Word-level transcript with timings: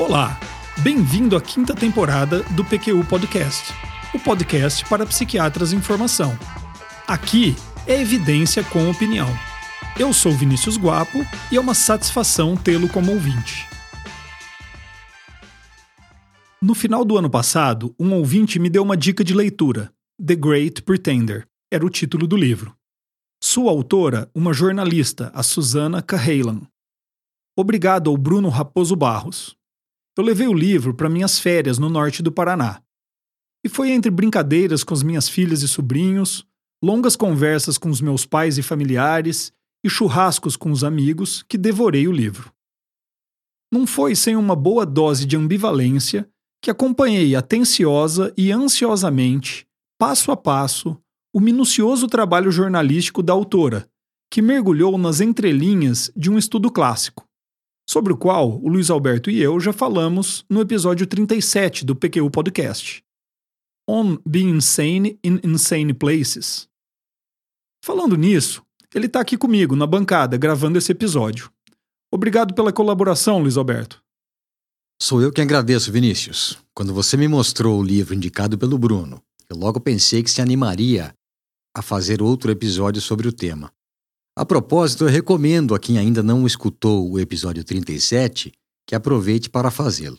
Olá, 0.00 0.40
bem-vindo 0.82 1.36
à 1.36 1.42
quinta 1.42 1.74
temporada 1.74 2.42
do 2.54 2.64
PQU 2.64 3.04
Podcast, 3.06 3.70
o 4.14 4.18
podcast 4.18 4.82
para 4.88 5.04
psiquiatras 5.04 5.74
em 5.74 5.80
formação. 5.82 6.32
Aqui 7.06 7.54
é 7.86 8.00
evidência 8.00 8.64
com 8.64 8.90
opinião. 8.90 9.28
Eu 9.98 10.14
sou 10.14 10.32
Vinícius 10.32 10.78
Guapo 10.78 11.18
e 11.52 11.56
é 11.56 11.60
uma 11.60 11.74
satisfação 11.74 12.56
tê-lo 12.56 12.88
como 12.88 13.12
ouvinte. 13.12 13.68
No 16.62 16.74
final 16.74 17.04
do 17.04 17.18
ano 17.18 17.28
passado, 17.28 17.94
um 18.00 18.14
ouvinte 18.14 18.58
me 18.58 18.70
deu 18.70 18.82
uma 18.82 18.96
dica 18.96 19.22
de 19.22 19.34
leitura. 19.34 19.92
The 20.18 20.34
Great 20.34 20.80
Pretender 20.80 21.46
era 21.70 21.84
o 21.84 21.90
título 21.90 22.26
do 22.26 22.38
livro. 22.38 22.74
Sua 23.44 23.70
autora, 23.70 24.30
uma 24.34 24.54
jornalista, 24.54 25.30
a 25.34 25.42
Susana 25.42 26.00
Cahalan. 26.00 26.62
Obrigado 27.54 28.08
ao 28.08 28.16
Bruno 28.16 28.48
Raposo 28.48 28.96
Barros. 28.96 29.59
Eu 30.20 30.24
levei 30.24 30.46
o 30.46 30.52
livro 30.52 30.92
para 30.92 31.08
minhas 31.08 31.38
férias 31.38 31.78
no 31.78 31.88
norte 31.88 32.22
do 32.22 32.30
Paraná. 32.30 32.82
E 33.64 33.70
foi 33.70 33.88
entre 33.88 34.10
brincadeiras 34.10 34.84
com 34.84 34.92
as 34.92 35.02
minhas 35.02 35.30
filhas 35.30 35.62
e 35.62 35.68
sobrinhos, 35.68 36.46
longas 36.84 37.16
conversas 37.16 37.78
com 37.78 37.88
os 37.88 38.02
meus 38.02 38.26
pais 38.26 38.58
e 38.58 38.62
familiares 38.62 39.50
e 39.82 39.88
churrascos 39.88 40.58
com 40.58 40.70
os 40.70 40.84
amigos 40.84 41.42
que 41.44 41.56
devorei 41.56 42.06
o 42.06 42.12
livro. 42.12 42.52
Não 43.72 43.86
foi 43.86 44.14
sem 44.14 44.36
uma 44.36 44.54
boa 44.54 44.84
dose 44.84 45.24
de 45.24 45.38
ambivalência 45.38 46.28
que 46.62 46.70
acompanhei 46.70 47.34
atenciosa 47.34 48.30
e 48.36 48.52
ansiosamente, 48.52 49.66
passo 49.98 50.30
a 50.30 50.36
passo, 50.36 50.98
o 51.34 51.40
minucioso 51.40 52.06
trabalho 52.06 52.52
jornalístico 52.52 53.22
da 53.22 53.32
autora, 53.32 53.88
que 54.30 54.42
mergulhou 54.42 54.98
nas 54.98 55.22
entrelinhas 55.22 56.12
de 56.14 56.30
um 56.30 56.36
estudo 56.36 56.70
clássico, 56.70 57.26
sobre 57.90 58.12
o 58.12 58.16
qual 58.16 58.62
o 58.62 58.68
Luiz 58.68 58.88
Alberto 58.88 59.32
e 59.32 59.42
eu 59.42 59.58
já 59.58 59.72
falamos 59.72 60.44
no 60.48 60.60
episódio 60.60 61.08
37 61.08 61.84
do 61.84 61.96
PQU 61.96 62.30
Podcast. 62.30 63.02
On 63.88 64.16
Being 64.24 64.58
Insane 64.58 65.18
in 65.24 65.40
Insane 65.42 65.92
Places. 65.92 66.68
Falando 67.84 68.16
nisso, 68.16 68.62
ele 68.94 69.06
está 69.06 69.18
aqui 69.18 69.36
comigo 69.36 69.74
na 69.74 69.88
bancada 69.88 70.36
gravando 70.36 70.78
esse 70.78 70.92
episódio. 70.92 71.50
Obrigado 72.14 72.54
pela 72.54 72.72
colaboração, 72.72 73.40
Luiz 73.40 73.56
Alberto. 73.56 74.00
Sou 75.02 75.20
eu 75.20 75.32
que 75.32 75.40
agradeço, 75.40 75.90
Vinícius. 75.90 76.56
Quando 76.72 76.94
você 76.94 77.16
me 77.16 77.26
mostrou 77.26 77.80
o 77.80 77.82
livro 77.82 78.14
indicado 78.14 78.56
pelo 78.56 78.78
Bruno, 78.78 79.20
eu 79.48 79.56
logo 79.56 79.80
pensei 79.80 80.22
que 80.22 80.30
se 80.30 80.40
animaria 80.40 81.12
a 81.76 81.82
fazer 81.82 82.22
outro 82.22 82.52
episódio 82.52 83.02
sobre 83.02 83.26
o 83.26 83.32
tema. 83.32 83.72
A 84.36 84.44
propósito, 84.44 85.04
eu 85.04 85.08
recomendo 85.08 85.74
a 85.74 85.78
quem 85.78 85.98
ainda 85.98 86.22
não 86.22 86.46
escutou 86.46 87.10
o 87.10 87.18
episódio 87.18 87.64
37 87.64 88.52
que 88.86 88.94
aproveite 88.94 89.50
para 89.50 89.70
fazê-lo. 89.70 90.18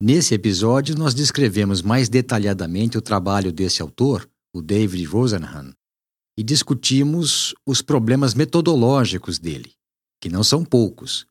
Nesse 0.00 0.34
episódio, 0.34 0.96
nós 0.96 1.14
descrevemos 1.14 1.82
mais 1.82 2.08
detalhadamente 2.08 2.98
o 2.98 3.02
trabalho 3.02 3.50
desse 3.50 3.80
autor, 3.82 4.28
o 4.54 4.60
David 4.60 5.04
Rosenhan, 5.04 5.72
e 6.38 6.42
discutimos 6.42 7.54
os 7.66 7.80
problemas 7.80 8.34
metodológicos 8.34 9.38
dele, 9.38 9.72
que 10.20 10.28
não 10.28 10.44
são 10.44 10.64
poucos, 10.64 11.26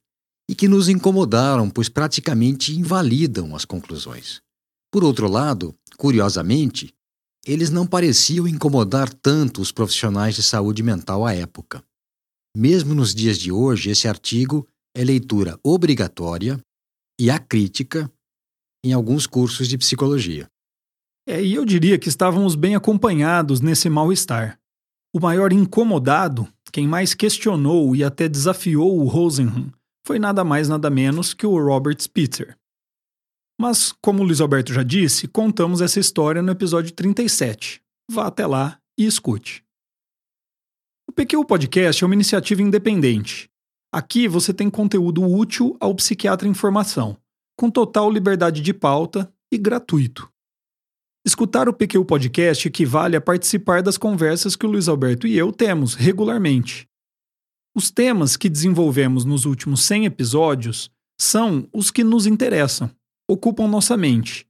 e 0.49 0.55
que 0.55 0.67
nos 0.67 0.89
incomodaram, 0.89 1.69
pois 1.69 1.89
praticamente 1.89 2.75
invalidam 2.75 3.55
as 3.55 3.65
conclusões. 3.65 4.41
Por 4.91 5.03
outro 5.03 5.27
lado, 5.27 5.75
curiosamente, 5.97 6.93
eles 7.45 7.69
não 7.69 7.85
pareciam 7.85 8.47
incomodar 8.47 9.13
tanto 9.13 9.61
os 9.61 9.71
profissionais 9.71 10.35
de 10.35 10.41
saúde 10.41 10.81
mental 10.81 11.25
à 11.25 11.33
época. 11.33 11.83
Mesmo 12.57 12.95
nos 12.95 13.13
dias 13.13 13.37
de 13.37 13.51
hoje, 13.51 13.89
esse 13.89 14.07
artigo 14.07 14.67
é 14.95 15.03
leitura 15.03 15.59
obrigatória 15.63 16.59
e 17.19 17.29
acrítica 17.29 18.11
em 18.83 18.93
alguns 18.93 19.27
cursos 19.27 19.67
de 19.67 19.77
psicologia. 19.77 20.47
É, 21.27 21.43
e 21.43 21.53
eu 21.53 21.65
diria 21.65 21.97
que 21.97 22.07
estávamos 22.07 22.55
bem 22.55 22.75
acompanhados 22.75 23.59
nesse 23.61 23.89
mal-estar. 23.89 24.59
O 25.13 25.19
maior 25.19 25.51
incomodado, 25.51 26.47
quem 26.71 26.87
mais 26.87 27.13
questionou 27.13 27.95
e 27.95 28.03
até 28.03 28.27
desafiou 28.27 28.99
o 28.99 29.07
Rosenhan, 29.07 29.71
foi 30.05 30.19
nada 30.19 30.43
mais 30.43 30.69
nada 30.69 30.89
menos 30.89 31.33
que 31.33 31.47
o 31.47 31.57
Robert 31.57 31.99
Spitzer. 31.99 32.55
Mas, 33.59 33.93
como 34.01 34.21
o 34.21 34.25
Luiz 34.25 34.41
Alberto 34.41 34.73
já 34.73 34.83
disse, 34.83 35.27
contamos 35.27 35.79
essa 35.79 35.99
história 35.99 36.41
no 36.41 36.51
episódio 36.51 36.91
37. 36.91 37.81
Vá 38.11 38.27
até 38.27 38.45
lá 38.45 38.79
e 38.97 39.05
escute. 39.05 39.63
O 41.07 41.11
PQ 41.13 41.45
Podcast 41.45 42.03
é 42.03 42.05
uma 42.05 42.13
iniciativa 42.13 42.61
independente. 42.61 43.49
Aqui 43.93 44.27
você 44.27 44.53
tem 44.53 44.69
conteúdo 44.69 45.23
útil 45.23 45.77
ao 45.79 45.95
psiquiatra 45.95 46.47
em 46.47 46.53
formação, 46.53 47.17
com 47.57 47.71
total 47.71 48.11
liberdade 48.11 48.61
de 48.61 48.73
pauta 48.73 49.31
e 49.49 49.57
gratuito. 49.57 50.29
Escutar 51.25 51.69
o 51.69 51.73
PQ 51.73 52.03
Podcast 52.03 52.67
equivale 52.67 53.15
a 53.15 53.21
participar 53.21 53.81
das 53.81 53.97
conversas 53.97 54.55
que 54.55 54.65
o 54.65 54.69
Luiz 54.69 54.89
Alberto 54.89 55.25
e 55.25 55.37
eu 55.37 55.51
temos 55.53 55.93
regularmente. 55.95 56.87
Os 57.73 57.89
temas 57.89 58.35
que 58.35 58.49
desenvolvemos 58.49 59.23
nos 59.23 59.45
últimos 59.45 59.83
100 59.83 60.05
episódios 60.05 60.91
são 61.19 61.67
os 61.73 61.89
que 61.89 62.03
nos 62.03 62.25
interessam 62.25 62.91
ocupam 63.29 63.67
nossa 63.67 63.97
mente. 63.97 64.47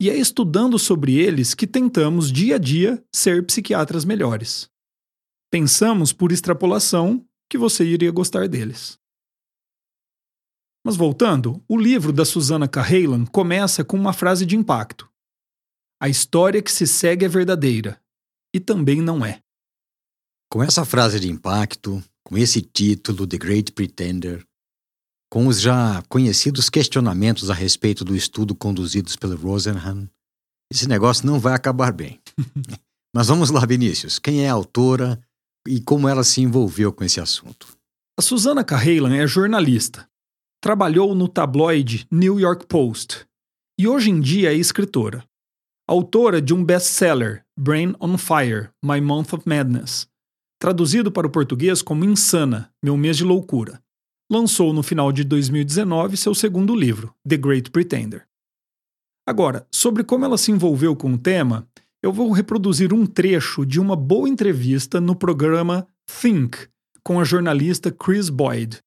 E 0.00 0.10
é 0.10 0.16
estudando 0.16 0.78
sobre 0.78 1.16
eles 1.16 1.54
que 1.54 1.66
tentamos, 1.66 2.30
dia 2.30 2.56
a 2.56 2.58
dia, 2.58 3.02
ser 3.14 3.46
psiquiatras 3.46 4.04
melhores. 4.04 4.68
Pensamos, 5.50 6.12
por 6.12 6.32
extrapolação, 6.32 7.26
que 7.48 7.56
você 7.56 7.84
iria 7.84 8.10
gostar 8.10 8.48
deles. 8.48 8.98
Mas 10.84 10.96
voltando, 10.96 11.62
o 11.68 11.76
livro 11.76 12.12
da 12.12 12.24
Susana 12.24 12.68
Cahalan 12.68 13.24
começa 13.26 13.84
com 13.84 13.96
uma 13.96 14.12
frase 14.12 14.44
de 14.44 14.56
impacto. 14.56 15.10
A 16.00 16.08
história 16.08 16.62
que 16.62 16.70
se 16.70 16.86
segue 16.86 17.24
é 17.24 17.28
verdadeira, 17.28 18.00
e 18.54 18.60
também 18.60 19.00
não 19.00 19.24
é. 19.24 19.40
Com 20.50 20.62
essa 20.62 20.84
frase 20.84 21.18
de 21.18 21.30
impacto, 21.30 22.02
com 22.24 22.36
esse 22.36 22.60
título, 22.60 23.26
The 23.26 23.38
Great 23.38 23.72
Pretender, 23.72 24.46
com 25.30 25.46
os 25.46 25.60
já 25.60 26.02
conhecidos 26.08 26.70
questionamentos 26.70 27.50
a 27.50 27.54
respeito 27.54 28.04
do 28.04 28.14
estudo 28.14 28.54
conduzidos 28.54 29.16
pelo 29.16 29.36
Rosenhan, 29.36 30.08
esse 30.72 30.88
negócio 30.88 31.26
não 31.26 31.38
vai 31.38 31.54
acabar 31.54 31.92
bem. 31.92 32.20
Mas 33.14 33.28
vamos 33.28 33.50
lá, 33.50 33.64
Vinícius. 33.64 34.18
Quem 34.18 34.44
é 34.44 34.48
a 34.48 34.52
autora 34.52 35.20
e 35.66 35.80
como 35.80 36.08
ela 36.08 36.22
se 36.22 36.40
envolveu 36.40 36.92
com 36.92 37.04
esse 37.04 37.20
assunto? 37.20 37.76
A 38.18 38.22
Susana 38.22 38.64
Cahalan 38.64 39.14
é 39.16 39.26
jornalista. 39.26 40.08
Trabalhou 40.62 41.14
no 41.14 41.28
tabloide 41.28 42.06
New 42.10 42.40
York 42.40 42.66
Post 42.66 43.26
e 43.78 43.86
hoje 43.86 44.10
em 44.10 44.20
dia 44.20 44.52
é 44.52 44.56
escritora. 44.56 45.24
Autora 45.88 46.42
de 46.42 46.52
um 46.52 46.64
best-seller, 46.64 47.44
Brain 47.58 47.94
on 48.00 48.18
Fire: 48.18 48.70
My 48.84 49.00
Month 49.00 49.32
of 49.34 49.48
Madness, 49.48 50.08
traduzido 50.58 51.12
para 51.12 51.26
o 51.26 51.30
português 51.30 51.82
como 51.82 52.04
Insana: 52.04 52.72
Meu 52.82 52.96
Mês 52.96 53.16
de 53.16 53.24
Loucura 53.24 53.80
lançou 54.30 54.72
no 54.72 54.82
final 54.82 55.12
de 55.12 55.24
2019 55.24 56.16
seu 56.16 56.34
segundo 56.34 56.74
livro, 56.74 57.14
The 57.28 57.36
Great 57.36 57.70
Pretender. 57.70 58.26
Agora, 59.26 59.66
sobre 59.72 60.04
como 60.04 60.24
ela 60.24 60.38
se 60.38 60.52
envolveu 60.52 60.94
com 60.94 61.12
o 61.12 61.18
tema, 61.18 61.68
eu 62.02 62.12
vou 62.12 62.30
reproduzir 62.30 62.92
um 62.92 63.06
trecho 63.06 63.66
de 63.66 63.80
uma 63.80 63.96
boa 63.96 64.28
entrevista 64.28 65.00
no 65.00 65.16
programa 65.16 65.88
Think, 66.20 66.68
com 67.02 67.18
a 67.18 67.24
jornalista 67.24 67.90
Chris 67.90 68.28
Boyd. 68.28 68.78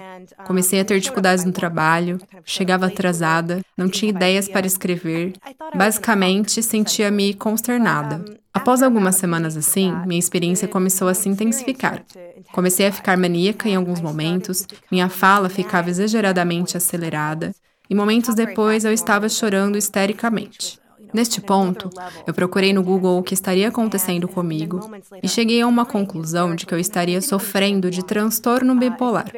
Comecei 0.45 0.79
a 0.79 0.85
ter 0.85 0.99
dificuldades 0.99 1.45
no 1.45 1.51
trabalho, 1.51 2.19
chegava 2.45 2.87
atrasada, 2.87 3.61
não 3.77 3.89
tinha 3.89 4.09
ideias 4.09 4.47
para 4.47 4.67
escrever, 4.67 5.33
basicamente 5.73 6.61
sentia-me 6.61 7.33
consternada. 7.33 8.23
Após 8.59 8.83
algumas 8.83 9.15
semanas 9.15 9.55
assim, 9.55 9.95
minha 10.05 10.19
experiência 10.19 10.67
começou 10.67 11.07
a 11.07 11.13
se 11.13 11.29
intensificar. 11.29 12.03
Comecei 12.51 12.87
a 12.87 12.91
ficar 12.91 13.17
maníaca 13.17 13.69
em 13.69 13.75
alguns 13.77 14.01
momentos, 14.01 14.67
minha 14.91 15.07
fala 15.07 15.47
ficava 15.47 15.89
exageradamente 15.89 16.75
acelerada, 16.75 17.55
e 17.89 17.95
momentos 17.95 18.35
depois 18.35 18.83
eu 18.83 18.91
estava 18.91 19.29
chorando 19.29 19.77
histericamente. 19.77 20.77
Neste 21.13 21.39
ponto, 21.39 21.89
eu 22.27 22.33
procurei 22.33 22.73
no 22.73 22.83
Google 22.83 23.17
o 23.17 23.23
que 23.23 23.33
estaria 23.33 23.69
acontecendo 23.69 24.27
comigo 24.27 24.91
e 25.23 25.29
cheguei 25.29 25.61
a 25.61 25.65
uma 25.65 25.85
conclusão 25.85 26.53
de 26.53 26.65
que 26.65 26.73
eu 26.73 26.79
estaria 26.79 27.21
sofrendo 27.21 27.89
de 27.89 28.03
transtorno 28.03 28.75
bipolar. 28.75 29.31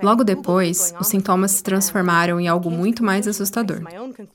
Logo 0.00 0.22
depois, 0.22 0.94
os 1.00 1.08
sintomas 1.08 1.50
se 1.50 1.62
transformaram 1.64 2.38
em 2.38 2.46
algo 2.46 2.70
muito 2.70 3.02
mais 3.02 3.26
assustador. 3.26 3.82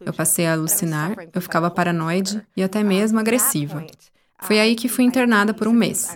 Eu 0.06 0.12
passei 0.12 0.46
a 0.46 0.54
alucinar, 0.54 1.16
eu 1.34 1.42
ficava 1.42 1.72
paranoide 1.72 2.46
e 2.56 2.62
até 2.62 2.84
mesmo 2.84 3.18
agressiva. 3.18 3.86
Foi 4.46 4.60
aí 4.60 4.76
que 4.76 4.88
fui 4.88 5.04
internada 5.04 5.56
por 5.56 5.68
um 5.68 5.74
mês. 5.74 6.16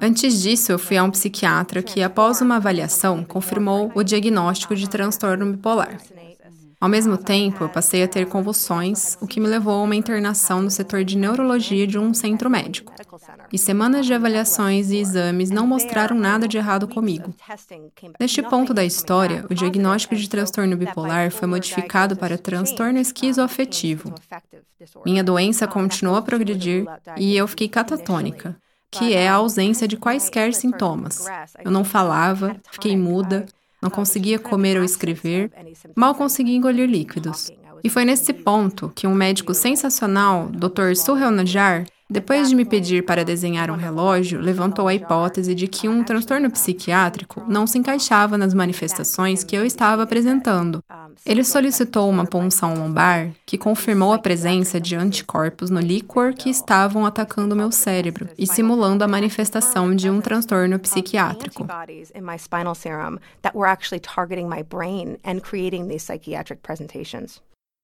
Antes 0.00 0.40
disso, 0.40 0.72
eu 0.72 0.78
fui 0.78 0.96
a 0.96 1.04
um 1.04 1.10
psiquiatra 1.10 1.82
que, 1.82 2.02
após 2.02 2.40
uma 2.40 2.56
avaliação, 2.56 3.22
confirmou 3.22 3.92
o 3.94 4.02
diagnóstico 4.02 4.74
de 4.74 4.88
transtorno 4.88 5.52
bipolar. 5.52 6.00
Ao 6.80 6.88
mesmo 6.88 7.16
tempo, 7.16 7.64
eu 7.64 7.68
passei 7.68 8.04
a 8.04 8.08
ter 8.08 8.26
convulsões, 8.26 9.18
o 9.20 9.26
que 9.26 9.40
me 9.40 9.48
levou 9.48 9.80
a 9.80 9.82
uma 9.82 9.96
internação 9.96 10.62
no 10.62 10.70
setor 10.70 11.02
de 11.02 11.16
neurologia 11.16 11.86
de 11.86 11.98
um 11.98 12.14
centro 12.14 12.48
médico. 12.48 12.92
E 13.52 13.58
semanas 13.58 14.06
de 14.06 14.14
avaliações 14.14 14.90
e 14.90 14.98
exames 14.98 15.50
não 15.50 15.66
mostraram 15.66 16.16
nada 16.16 16.46
de 16.46 16.56
errado 16.56 16.86
comigo. 16.86 17.34
Neste 18.20 18.42
ponto 18.42 18.72
da 18.72 18.84
história, 18.84 19.44
o 19.50 19.54
diagnóstico 19.54 20.14
de 20.14 20.28
transtorno 20.28 20.76
bipolar 20.76 21.32
foi 21.32 21.48
modificado 21.48 22.16
para 22.16 22.38
transtorno 22.38 23.00
esquizoafetivo. 23.00 24.14
Minha 25.04 25.24
doença 25.24 25.66
continuou 25.66 26.16
a 26.16 26.22
progredir 26.22 26.84
e 27.16 27.36
eu 27.36 27.48
fiquei 27.48 27.68
catatônica 27.68 28.56
que 28.90 29.14
é 29.14 29.28
a 29.28 29.34
ausência 29.34 29.86
de 29.86 29.96
quaisquer 29.96 30.54
sintomas. 30.54 31.26
Eu 31.62 31.70
não 31.70 31.84
falava, 31.84 32.56
fiquei 32.70 32.96
muda, 32.96 33.46
não 33.82 33.90
conseguia 33.90 34.38
comer 34.38 34.76
ou 34.76 34.84
escrever, 34.84 35.50
mal 35.96 36.14
conseguia 36.14 36.56
engolir 36.56 36.88
líquidos. 36.88 37.50
E 37.82 37.88
foi 37.88 38.04
nesse 38.04 38.32
ponto 38.32 38.92
que 38.94 39.06
um 39.06 39.14
médico 39.14 39.54
sensacional, 39.54 40.48
Dr. 40.48 40.94
Najar, 41.30 41.86
depois 42.10 42.48
de 42.48 42.54
me 42.54 42.64
pedir 42.64 43.04
para 43.04 43.22
desenhar 43.22 43.70
um 43.70 43.76
relógio, 43.76 44.40
levantou 44.40 44.88
a 44.88 44.94
hipótese 44.94 45.54
de 45.54 45.68
que 45.68 45.88
um 45.88 46.02
transtorno 46.02 46.50
psiquiátrico 46.50 47.44
não 47.46 47.66
se 47.66 47.76
encaixava 47.76 48.38
nas 48.38 48.54
manifestações 48.54 49.44
que 49.44 49.54
eu 49.54 49.62
estava 49.62 50.04
apresentando. 50.04 50.82
Ele 51.26 51.44
solicitou 51.44 52.08
uma 52.08 52.24
punção 52.24 52.74
lombar 52.74 53.30
que 53.44 53.58
confirmou 53.58 54.14
a 54.14 54.18
presença 54.18 54.80
de 54.80 54.96
anticorpos 54.96 55.68
no 55.68 55.80
líquor 55.80 56.32
que 56.32 56.48
estavam 56.48 57.04
atacando 57.04 57.54
meu 57.54 57.70
cérebro 57.70 58.26
e 58.38 58.46
simulando 58.46 59.04
a 59.04 59.08
manifestação 59.08 59.94
de 59.94 60.08
um 60.08 60.22
transtorno 60.22 60.78
psiquiátrico. 60.78 61.66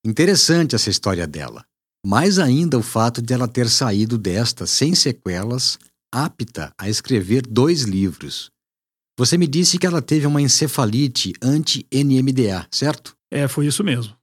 Interessante 0.02 0.74
essa 0.74 0.88
história 0.88 1.26
dela. 1.26 1.64
Mais 2.06 2.38
ainda 2.38 2.76
o 2.76 2.82
fato 2.82 3.22
de 3.22 3.32
ela 3.32 3.48
ter 3.48 3.66
saído 3.66 4.18
desta 4.18 4.66
sem 4.66 4.94
sequelas, 4.94 5.78
apta 6.12 6.70
a 6.78 6.86
escrever 6.86 7.46
dois 7.46 7.84
livros. 7.84 8.50
Você 9.18 9.38
me 9.38 9.46
disse 9.46 9.78
que 9.78 9.86
ela 9.86 10.02
teve 10.02 10.26
uma 10.26 10.42
encefalite 10.42 11.32
anti-NMDA, 11.40 12.66
certo? 12.70 13.16
É, 13.32 13.48
foi 13.48 13.66
isso 13.66 13.82
mesmo. 13.82 14.14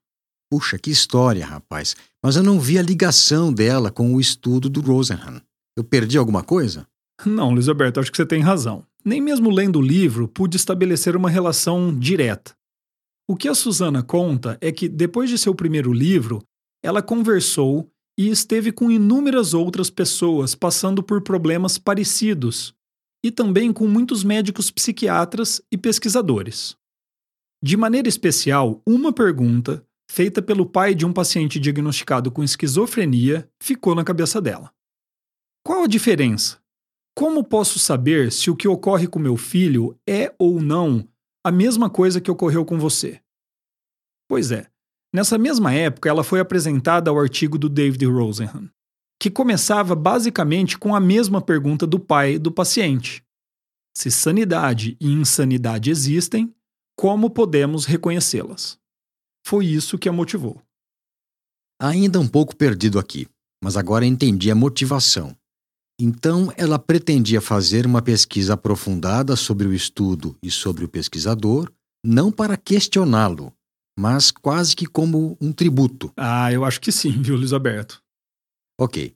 Puxa, 0.51 0.77
que 0.77 0.91
história, 0.91 1.43
rapaz. 1.43 1.95
Mas 2.23 2.35
eu 2.35 2.43
não 2.43 2.59
vi 2.59 2.77
a 2.77 2.83
ligação 2.83 3.51
dela 3.51 3.89
com 3.89 4.13
o 4.13 4.21
estudo 4.21 4.69
do 4.69 4.81
Rosenhan. 4.81 5.41
Eu 5.75 5.83
perdi 5.83 6.19
alguma 6.19 6.43
coisa? 6.43 6.85
Não, 7.25 7.51
Luiz 7.51 7.67
Alberto, 7.67 7.99
acho 7.99 8.11
que 8.11 8.17
você 8.17 8.25
tem 8.25 8.41
razão. 8.41 8.85
Nem 9.03 9.19
mesmo 9.19 9.49
lendo 9.49 9.79
o 9.79 9.81
livro 9.81 10.27
pude 10.27 10.55
estabelecer 10.55 11.15
uma 11.15 11.29
relação 11.29 11.97
direta. 11.97 12.53
O 13.27 13.35
que 13.35 13.47
a 13.47 13.55
Susana 13.55 14.03
conta 14.03 14.57
é 14.61 14.71
que, 14.71 14.87
depois 14.89 15.29
de 15.29 15.37
seu 15.37 15.55
primeiro 15.55 15.93
livro, 15.93 16.43
ela 16.83 17.01
conversou 17.01 17.91
e 18.17 18.29
esteve 18.29 18.71
com 18.71 18.91
inúmeras 18.91 19.53
outras 19.53 19.89
pessoas 19.89 20.55
passando 20.55 21.01
por 21.01 21.21
problemas 21.21 21.77
parecidos, 21.77 22.75
e 23.23 23.31
também 23.31 23.71
com 23.71 23.87
muitos 23.87 24.23
médicos 24.23 24.71
psiquiatras 24.71 25.61
e 25.71 25.77
pesquisadores. 25.77 26.75
De 27.63 27.77
maneira 27.77 28.09
especial, 28.09 28.81
uma 28.87 29.13
pergunta, 29.13 29.85
feita 30.09 30.41
pelo 30.41 30.65
pai 30.65 30.95
de 30.95 31.05
um 31.05 31.13
paciente 31.13 31.59
diagnosticado 31.59 32.31
com 32.31 32.43
esquizofrenia, 32.43 33.47
ficou 33.61 33.93
na 33.93 34.03
cabeça 34.03 34.41
dela. 34.41 34.73
Qual 35.63 35.83
a 35.83 35.87
diferença? 35.87 36.59
Como 37.15 37.43
posso 37.43 37.77
saber 37.77 38.31
se 38.31 38.49
o 38.49 38.55
que 38.55 38.67
ocorre 38.67 39.07
com 39.07 39.19
meu 39.19 39.37
filho 39.37 39.95
é 40.07 40.33
ou 40.39 40.59
não 40.59 41.07
a 41.45 41.51
mesma 41.51 41.89
coisa 41.89 42.19
que 42.19 42.31
ocorreu 42.31 42.65
com 42.65 42.79
você? 42.79 43.21
Pois 44.27 44.51
é, 44.51 44.70
Nessa 45.13 45.37
mesma 45.37 45.73
época, 45.73 46.09
ela 46.09 46.23
foi 46.23 46.39
apresentada 46.39 47.09
ao 47.09 47.19
artigo 47.19 47.57
do 47.57 47.67
David 47.67 48.05
Rosenhan, 48.05 48.69
que 49.19 49.29
começava 49.29 49.93
basicamente 49.93 50.77
com 50.77 50.95
a 50.95 50.99
mesma 50.99 51.41
pergunta 51.41 51.85
do 51.85 51.99
pai 51.99 52.39
do 52.39 52.51
paciente: 52.51 53.23
Se 53.95 54.09
sanidade 54.09 54.95
e 55.01 55.11
insanidade 55.11 55.91
existem, 55.91 56.53
como 56.97 57.29
podemos 57.29 57.85
reconhecê-las? 57.85 58.79
Foi 59.45 59.65
isso 59.65 59.97
que 59.97 60.07
a 60.07 60.13
motivou. 60.13 60.61
Ainda 61.81 62.19
um 62.19 62.27
pouco 62.27 62.55
perdido 62.55 62.99
aqui, 62.99 63.27
mas 63.61 63.75
agora 63.75 64.05
entendi 64.05 64.51
a 64.51 64.55
motivação. 64.55 65.35
Então, 65.99 66.51
ela 66.57 66.79
pretendia 66.79 67.41
fazer 67.41 67.85
uma 67.85 68.01
pesquisa 68.01 68.53
aprofundada 68.53 69.35
sobre 69.35 69.67
o 69.67 69.73
estudo 69.73 70.37
e 70.41 70.49
sobre 70.49 70.85
o 70.85 70.87
pesquisador, 70.87 71.71
não 72.03 72.31
para 72.31 72.57
questioná-lo, 72.57 73.53
mas 73.97 74.31
quase 74.31 74.75
que 74.75 74.85
como 74.85 75.37
um 75.39 75.51
tributo. 75.51 76.11
Ah, 76.17 76.51
eu 76.51 76.65
acho 76.65 76.79
que 76.79 76.91
sim, 76.91 77.11
viu, 77.21 77.35
Luiz 77.35 77.53
Alberto? 77.53 78.01
Ok. 78.79 79.13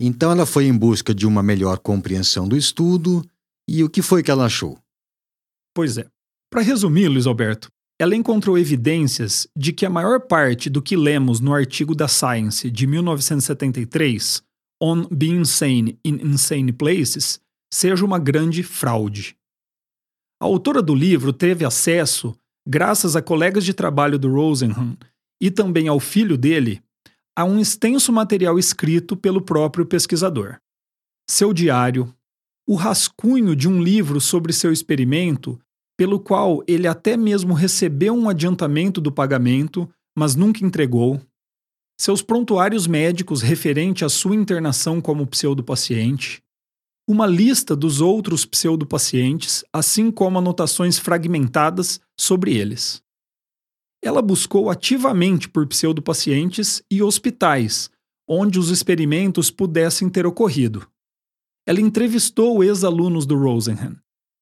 Então 0.00 0.30
ela 0.30 0.44
foi 0.44 0.66
em 0.66 0.76
busca 0.76 1.14
de 1.14 1.26
uma 1.26 1.42
melhor 1.42 1.78
compreensão 1.78 2.46
do 2.46 2.56
estudo 2.56 3.24
e 3.68 3.82
o 3.82 3.88
que 3.88 4.02
foi 4.02 4.22
que 4.22 4.30
ela 4.30 4.44
achou? 4.44 4.78
Pois 5.74 5.96
é. 5.96 6.06
Para 6.50 6.62
resumir, 6.62 7.08
Luiz 7.08 7.26
Alberto, 7.26 7.68
ela 7.98 8.14
encontrou 8.14 8.58
evidências 8.58 9.48
de 9.56 9.72
que 9.72 9.86
a 9.86 9.90
maior 9.90 10.20
parte 10.20 10.68
do 10.68 10.82
que 10.82 10.96
lemos 10.96 11.40
no 11.40 11.54
artigo 11.54 11.94
da 11.94 12.06
Science 12.06 12.70
de 12.70 12.86
1973, 12.86 14.42
On 14.82 15.06
Being 15.10 15.40
Insane 15.40 15.98
in 16.04 16.16
Insane 16.22 16.72
Places, 16.72 17.40
seja 17.72 18.04
uma 18.04 18.18
grande 18.18 18.62
fraude. 18.62 19.36
A 20.40 20.44
autora 20.44 20.82
do 20.82 20.94
livro 20.94 21.32
teve 21.32 21.64
acesso 21.64 22.38
graças 22.66 23.14
a 23.14 23.22
colegas 23.22 23.64
de 23.64 23.72
trabalho 23.72 24.18
do 24.18 24.32
Rosenhan 24.32 24.96
e 25.40 25.50
também 25.50 25.88
ao 25.88 26.00
filho 26.00 26.36
dele, 26.36 26.82
a 27.36 27.44
um 27.44 27.60
extenso 27.60 28.12
material 28.12 28.58
escrito 28.58 29.16
pelo 29.16 29.40
próprio 29.40 29.86
pesquisador. 29.86 30.58
Seu 31.30 31.52
diário, 31.52 32.12
o 32.66 32.74
rascunho 32.74 33.54
de 33.54 33.68
um 33.68 33.80
livro 33.80 34.20
sobre 34.20 34.52
seu 34.52 34.72
experimento, 34.72 35.58
pelo 35.96 36.18
qual 36.18 36.62
ele 36.66 36.88
até 36.88 37.16
mesmo 37.16 37.54
recebeu 37.54 38.14
um 38.14 38.28
adiantamento 38.28 39.00
do 39.00 39.12
pagamento, 39.12 39.88
mas 40.16 40.34
nunca 40.34 40.64
entregou, 40.64 41.20
seus 41.98 42.20
prontuários 42.20 42.86
médicos 42.86 43.40
referente 43.40 44.04
à 44.04 44.08
sua 44.08 44.34
internação 44.34 45.00
como 45.00 45.26
pseudopaciente, 45.26 46.42
uma 47.08 47.26
lista 47.26 47.76
dos 47.76 48.00
outros 48.00 48.44
pseudopacientes, 48.44 49.64
assim 49.72 50.10
como 50.10 50.38
anotações 50.38 50.98
fragmentadas 50.98 52.00
sobre 52.18 52.56
eles. 52.56 53.02
Ela 54.02 54.20
buscou 54.20 54.70
ativamente 54.70 55.48
por 55.48 55.66
pseudopacientes 55.66 56.82
e 56.90 57.02
hospitais 57.02 57.90
onde 58.28 58.58
os 58.58 58.70
experimentos 58.70 59.50
pudessem 59.50 60.08
ter 60.08 60.26
ocorrido. 60.26 60.86
Ela 61.66 61.80
entrevistou 61.80 62.62
ex-alunos 62.62 63.24
do 63.24 63.36
Rosenhan, 63.36 63.96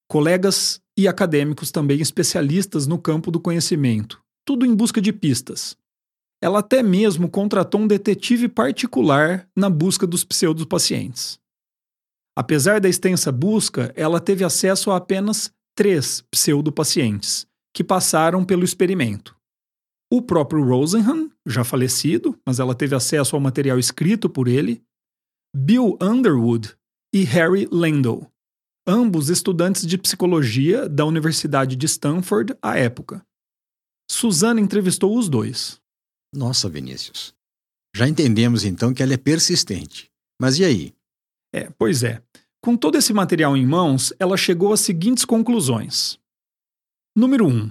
colegas 0.08 0.80
e 0.96 1.06
acadêmicos 1.06 1.70
também 1.70 2.00
especialistas 2.00 2.86
no 2.86 2.98
campo 2.98 3.30
do 3.30 3.40
conhecimento, 3.40 4.22
tudo 4.46 4.64
em 4.64 4.74
busca 4.74 5.00
de 5.00 5.12
pistas. 5.12 5.76
Ela 6.42 6.60
até 6.60 6.82
mesmo 6.82 7.28
contratou 7.28 7.80
um 7.80 7.86
detetive 7.86 8.48
particular 8.48 9.48
na 9.56 9.70
busca 9.70 10.06
dos 10.06 10.24
pseudopacientes. 10.24 11.38
Apesar 12.36 12.80
da 12.80 12.88
extensa 12.88 13.30
busca, 13.30 13.92
ela 13.94 14.20
teve 14.20 14.44
acesso 14.44 14.90
a 14.90 14.96
apenas 14.96 15.52
três 15.76 16.22
pseudopacientes, 16.30 17.46
que 17.74 17.84
passaram 17.84 18.44
pelo 18.44 18.64
experimento. 18.64 19.36
o 20.12 20.22
próprio 20.22 20.64
Rosenhan, 20.64 21.28
já 21.44 21.64
falecido, 21.64 22.38
mas 22.46 22.60
ela 22.60 22.74
teve 22.74 22.94
acesso 22.94 23.34
ao 23.34 23.40
material 23.40 23.80
escrito 23.80 24.30
por 24.30 24.46
ele, 24.46 24.80
Bill 25.56 25.98
Underwood 26.00 26.76
e 27.12 27.24
Harry 27.24 27.66
Landau, 27.70 28.30
ambos 28.86 29.28
estudantes 29.28 29.84
de 29.84 29.98
psicologia 29.98 30.88
da 30.88 31.04
Universidade 31.04 31.74
de 31.74 31.86
Stanford 31.86 32.56
à 32.62 32.78
época. 32.78 33.26
Susana 34.08 34.60
entrevistou 34.60 35.18
os 35.18 35.28
dois. 35.28 35.80
Nossa, 36.32 36.68
Vinícius. 36.68 37.34
Já 37.96 38.06
entendemos 38.06 38.64
então 38.64 38.94
que 38.94 39.02
ela 39.02 39.14
é 39.14 39.16
persistente. 39.16 40.10
Mas 40.40 40.58
e 40.58 40.64
aí? 40.64 40.94
É, 41.54 41.70
pois 41.78 42.02
é. 42.02 42.20
Com 42.60 42.76
todo 42.76 42.98
esse 42.98 43.12
material 43.12 43.56
em 43.56 43.64
mãos, 43.64 44.12
ela 44.18 44.36
chegou 44.36 44.72
às 44.72 44.80
seguintes 44.80 45.24
conclusões. 45.24 46.18
Número 47.16 47.46
1. 47.46 47.50
Um, 47.50 47.70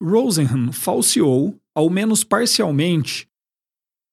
Rosenhan 0.00 0.70
falseou, 0.70 1.58
ao 1.74 1.90
menos 1.90 2.22
parcialmente, 2.22 3.28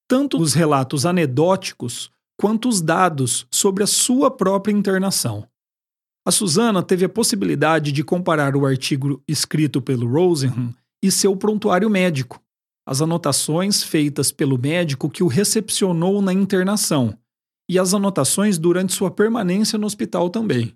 tanto 0.09 0.41
os 0.41 0.55
relatos 0.55 1.05
anedóticos 1.05 2.09
quanto 2.35 2.67
os 2.67 2.81
dados 2.81 3.45
sobre 3.51 3.83
a 3.83 3.87
sua 3.87 4.31
própria 4.31 4.73
internação. 4.73 5.47
A 6.25 6.31
Susana 6.31 6.81
teve 6.81 7.05
a 7.05 7.09
possibilidade 7.09 7.91
de 7.91 8.03
comparar 8.03 8.55
o 8.55 8.65
artigo 8.65 9.21
escrito 9.27 9.79
pelo 9.79 10.11
Rosenhan 10.11 10.73
e 11.03 11.11
seu 11.11 11.35
prontuário 11.35 11.91
médico, 11.91 12.41
as 12.87 13.01
anotações 13.01 13.83
feitas 13.83 14.31
pelo 14.31 14.57
médico 14.57 15.11
que 15.11 15.21
o 15.21 15.27
recepcionou 15.27 16.23
na 16.23 16.33
internação 16.33 17.15
e 17.71 17.79
as 17.79 17.93
anotações 17.93 18.57
durante 18.57 18.91
sua 18.91 19.09
permanência 19.09 19.79
no 19.79 19.85
hospital 19.85 20.29
também. 20.29 20.75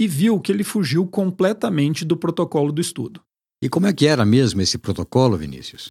E 0.00 0.08
viu 0.08 0.40
que 0.40 0.50
ele 0.50 0.64
fugiu 0.64 1.06
completamente 1.06 2.06
do 2.06 2.16
protocolo 2.16 2.72
do 2.72 2.80
estudo. 2.80 3.20
E 3.62 3.68
como 3.68 3.86
é 3.86 3.92
que 3.92 4.06
era 4.06 4.24
mesmo 4.24 4.62
esse 4.62 4.78
protocolo, 4.78 5.36
Vinícius? 5.36 5.88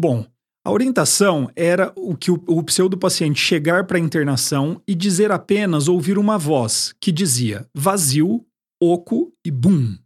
Bom, 0.00 0.26
a 0.64 0.72
orientação 0.72 1.50
era 1.54 1.92
o 1.96 2.16
que 2.16 2.30
o, 2.30 2.42
o 2.46 2.62
pseudo-paciente 2.62 3.38
chegar 3.38 3.86
para 3.86 3.98
a 3.98 4.00
internação 4.00 4.80
e 4.88 4.94
dizer 4.94 5.30
apenas 5.30 5.86
ouvir 5.86 6.16
uma 6.16 6.38
voz 6.38 6.94
que 6.98 7.12
dizia 7.12 7.68
vazio, 7.74 8.42
oco 8.82 9.34
e 9.44 9.50
bum. 9.50 9.98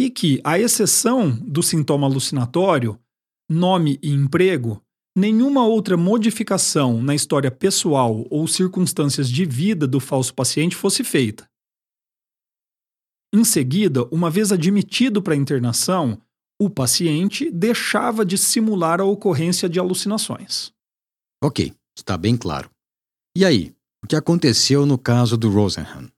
E 0.00 0.08
que, 0.08 0.40
à 0.44 0.56
exceção 0.56 1.32
do 1.32 1.64
sintoma 1.64 2.06
alucinatório, 2.06 2.96
nome 3.50 3.98
e 4.00 4.12
emprego, 4.12 4.80
nenhuma 5.16 5.64
outra 5.64 5.96
modificação 5.96 7.02
na 7.02 7.14
história 7.14 7.50
pessoal 7.50 8.26
ou 8.30 8.46
circunstâncias 8.48 9.28
de 9.28 9.44
vida 9.44 9.86
do 9.86 10.00
falso 10.00 10.34
paciente 10.34 10.74
fosse 10.74 11.04
feita. 11.04 11.48
Em 13.32 13.44
seguida, 13.44 14.04
uma 14.12 14.30
vez 14.30 14.52
admitido 14.52 15.22
para 15.22 15.34
a 15.34 15.36
internação, 15.36 16.20
o 16.60 16.70
paciente 16.70 17.50
deixava 17.50 18.24
de 18.24 18.38
simular 18.38 19.00
a 19.00 19.04
ocorrência 19.04 19.68
de 19.68 19.78
alucinações. 19.78 20.72
Ok, 21.42 21.72
está 21.96 22.16
bem 22.16 22.36
claro. 22.36 22.70
E 23.36 23.44
aí, 23.44 23.74
o 24.04 24.06
que 24.06 24.14
aconteceu 24.14 24.86
no 24.86 24.96
caso 24.96 25.36
do 25.36 25.50
Rosenhan? 25.50 26.08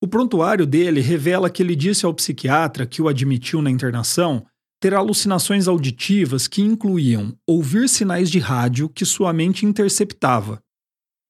O 0.00 0.08
prontuário 0.08 0.66
dele 0.66 1.00
revela 1.00 1.50
que 1.50 1.62
ele 1.62 1.76
disse 1.76 2.04
ao 2.04 2.14
psiquiatra 2.14 2.86
que 2.86 3.00
o 3.00 3.08
admitiu 3.08 3.62
na 3.62 3.70
internação 3.70 4.44
ter 4.82 4.94
alucinações 4.94 5.68
auditivas 5.68 6.48
que 6.48 6.60
incluíam 6.60 7.38
ouvir 7.46 7.88
sinais 7.88 8.28
de 8.28 8.40
rádio 8.40 8.88
que 8.88 9.06
sua 9.06 9.32
mente 9.32 9.64
interceptava 9.64 10.60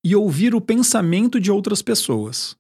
e 0.03 0.17
ouvir 0.17 0.55
o 0.55 0.61
pensamento 0.61 1.39
de 1.39 1.53
outras 1.53 1.83
pessoas. 1.83 2.57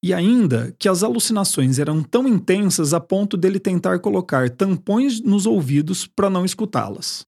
E 0.00 0.14
ainda 0.14 0.76
que 0.78 0.88
as 0.88 1.02
alucinações 1.02 1.80
eram 1.80 2.04
tão 2.04 2.28
intensas 2.28 2.94
a 2.94 3.00
ponto 3.00 3.36
dele 3.36 3.58
tentar 3.58 3.98
colocar 3.98 4.48
tampões 4.48 5.20
nos 5.20 5.44
ouvidos 5.44 6.06
para 6.06 6.30
não 6.30 6.44
escutá-las. 6.44 7.26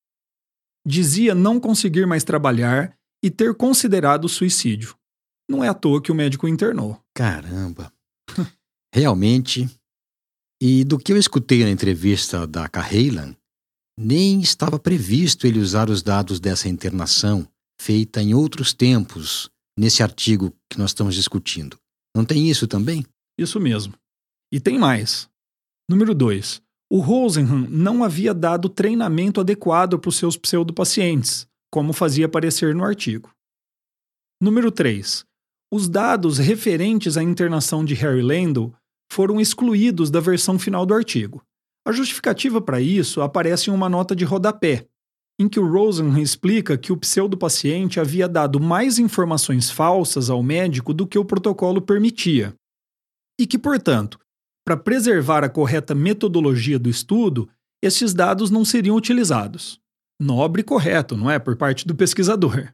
Dizia 0.87 1.35
não 1.35 1.59
conseguir 1.59 2.07
mais 2.07 2.23
trabalhar 2.23 2.97
e 3.21 3.29
ter 3.29 3.57
considerado 3.57 4.29
suicídio. 4.29 4.95
Não 5.51 5.65
é 5.65 5.69
à 5.69 5.75
toa 5.75 6.01
que 6.01 6.13
o 6.13 6.15
médico 6.15 6.47
internou. 6.47 6.97
Caramba! 7.13 7.93
Realmente. 8.95 9.69
E 10.61 10.85
do 10.85 10.99
que 10.99 11.13
eu 11.13 11.17
escutei 11.17 11.65
na 11.65 11.71
entrevista 11.71 12.47
da 12.47 12.69
Carreilan, 12.69 13.35
nem 13.99 14.41
estava 14.41 14.79
previsto 14.79 15.47
ele 15.47 15.61
usar 15.61 15.91
os 15.91 16.03
dados 16.03 16.41
dessa 16.41 16.69
internação 16.69 17.47
feita 17.81 18.23
em 18.23 18.35
outros 18.35 18.73
tempos 18.73 19.51
nesse 19.79 20.03
artigo 20.03 20.53
que 20.71 20.79
nós 20.79 20.91
estamos 20.91 21.15
discutindo. 21.15 21.77
Não 22.17 22.25
tem 22.25 22.49
isso 22.49 22.67
também? 22.67 23.05
Isso 23.39 23.59
mesmo. 23.59 23.95
E 24.53 24.61
tem 24.61 24.79
mais. 24.79 25.29
Número 25.89 26.15
2. 26.15 26.63
O 26.91 27.01
Rosenhan 27.01 27.67
não 27.69 28.05
havia 28.05 28.33
dado 28.33 28.69
treinamento 28.69 29.41
adequado 29.41 29.99
para 29.99 30.09
os 30.09 30.17
seus 30.17 30.37
pseudopacientes, 30.37 31.47
como 31.73 31.93
fazia 31.93 32.29
parecer 32.29 32.75
no 32.75 32.85
artigo. 32.85 33.31
Número 34.41 34.71
3. 34.71 35.25
Os 35.73 35.89
dados 35.89 36.39
referentes 36.39 37.17
à 37.17 37.23
internação 37.23 37.85
de 37.85 37.95
Harry 37.95 38.23
Landau 38.23 38.73
foram 39.11 39.41
excluídos 39.41 40.11
da 40.11 40.21
versão 40.21 40.59
final 40.59 40.85
do 40.85 40.95
artigo. 40.95 41.43
A 41.87 41.93
justificativa 41.93 42.61
para 42.61 42.81
isso 42.81 43.21
aparece 43.21 43.71
em 43.71 43.73
uma 43.73 43.89
nota 43.89 44.17
de 44.17 44.25
rodapé, 44.25 44.87
em 45.39 45.49
que 45.49 45.59
o 45.59 45.71
Rosenhan 45.71 46.21
explica 46.21 46.79
que 46.79 46.93
o 46.93 46.97
pseudopaciente 46.97 48.01
havia 48.01 48.29
dado 48.29 48.61
mais 48.61 48.99
informações 48.99 49.71
falsas 49.71 50.31
ao 50.31 50.43
médico 50.43 50.95
do 50.95 51.07
que 51.07 51.19
o 51.19 51.25
protocolo 51.25 51.83
permitia. 51.83 52.55
E 53.39 53.47
que, 53.47 53.59
portanto, 53.59 54.19
para 54.65 54.77
preservar 54.77 55.45
a 55.45 55.49
correta 55.49 55.95
metodologia 55.95 56.79
do 56.79 56.89
estudo, 56.89 57.49
esses 57.83 58.15
dados 58.15 58.51
não 58.51 58.65
seriam 58.65 58.97
utilizados. 58.97 59.81
Nobre 60.19 60.63
e 60.63 60.65
correto, 60.65 61.17
não 61.17 61.31
é? 61.31 61.39
Por 61.39 61.57
parte 61.57 61.87
do 61.87 61.95
pesquisador. 61.95 62.73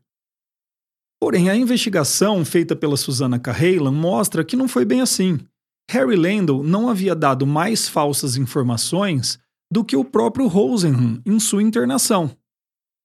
Porém, 1.21 1.51
a 1.51 1.57
investigação 1.57 2.45
feita 2.45 2.77
pela 2.77 2.97
Susana 2.97 3.39
Carreilan 3.39 3.93
mostra 3.93 4.45
que 4.45 4.57
não 4.57 4.69
foi 4.69 4.85
bem 4.85 5.01
assim. 5.01 5.39
Harry 5.91 6.15
Landau 6.15 6.63
não 6.63 6.89
havia 6.89 7.17
dado 7.17 7.45
mais 7.45 7.89
falsas 7.89 8.37
informações 8.37 9.41
do 9.69 9.85
que 9.85 9.97
o 9.97 10.05
próprio 10.05 10.47
Rosenhan 10.47 11.21
em 11.27 11.41
sua 11.41 11.65
internação. 11.65 12.31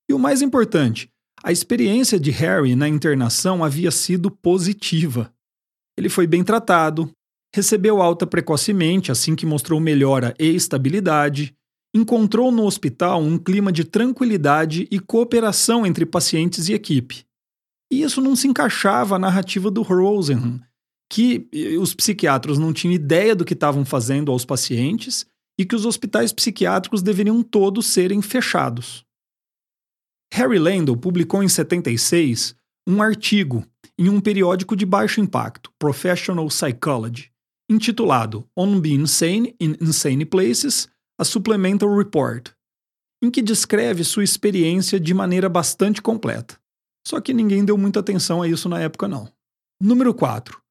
E 0.08 0.14
o 0.14 0.20
mais 0.20 0.44
importante, 0.44 1.10
a 1.44 1.52
experiência 1.52 2.20
de 2.20 2.30
Harry 2.30 2.76
na 2.76 2.88
internação 2.88 3.64
havia 3.64 3.90
sido 3.90 4.30
positiva. 4.30 5.34
Ele 5.98 6.10
foi 6.10 6.28
bem 6.28 6.44
tratado, 6.44 7.10
recebeu 7.56 8.04
alta 8.04 8.28
precocemente 8.28 9.12
assim 9.12 9.36
que 9.36 9.48
mostrou 9.48 9.80
melhora 9.80 10.36
e 10.40 10.46
estabilidade, 10.50 11.56
encontrou 11.92 12.52
no 12.52 12.66
hospital 12.66 13.20
um 13.20 13.40
clima 13.40 13.72
de 13.72 13.84
tranquilidade 13.84 14.88
e 14.92 15.00
cooperação 15.00 15.88
entre 15.88 16.06
pacientes 16.06 16.70
e 16.70 16.74
equipe. 16.74 17.26
E 17.92 18.04
isso 18.04 18.22
não 18.22 18.36
se 18.36 18.48
encaixava 18.48 19.16
à 19.16 19.20
narrativa 19.20 19.72
do 19.72 19.82
Rosenhan, 19.82 20.62
que 21.12 21.48
os 21.80 21.94
psiquiatras 21.94 22.58
não 22.58 22.74
tinham 22.74 22.94
ideia 22.94 23.36
do 23.36 23.46
que 23.46 23.54
estavam 23.54 23.86
fazendo 23.86 24.32
aos 24.32 24.46
pacientes 24.46 25.26
e 25.60 25.66
que 25.66 25.76
os 25.76 25.86
hospitais 25.86 26.34
psiquiátricos 26.34 27.02
deveriam 27.02 27.42
todos 27.42 27.86
serem 27.86 28.22
fechados. 28.22 29.06
Harry 30.34 30.60
Landau 30.60 30.98
publicou 30.98 31.44
em 31.44 31.48
76 31.48 32.56
um 32.88 33.02
artigo 33.02 33.66
em 33.98 34.10
um 34.10 34.20
periódico 34.20 34.76
de 34.76 34.86
baixo 34.86 35.22
impacto, 35.22 35.72
Professional 35.80 36.48
Psychology, 36.48 37.32
intitulado 37.70 38.48
On 38.56 38.80
Being 38.80 39.02
Insane 39.04 39.56
in 39.60 39.76
Insane 39.82 40.26
Places, 40.26 40.90
a 41.18 41.24
Supplemental 41.24 41.96
Report, 41.96 42.50
em 43.24 43.32
que 43.32 43.42
descreve 43.42 44.04
sua 44.04 44.24
experiência 44.24 45.00
de 45.00 45.14
maneira 45.14 45.48
bastante 45.48 46.02
completa. 46.02 46.60
Só 47.08 47.22
que 47.22 47.34
ninguém 47.34 47.64
deu 47.64 47.78
muita 47.78 48.02
atenção 48.02 48.42
a 48.42 48.48
isso 48.48 48.68
na 48.68 48.82
época, 48.82 49.08
não. 49.08 49.32
Número 49.82 50.14
4. 50.14 50.65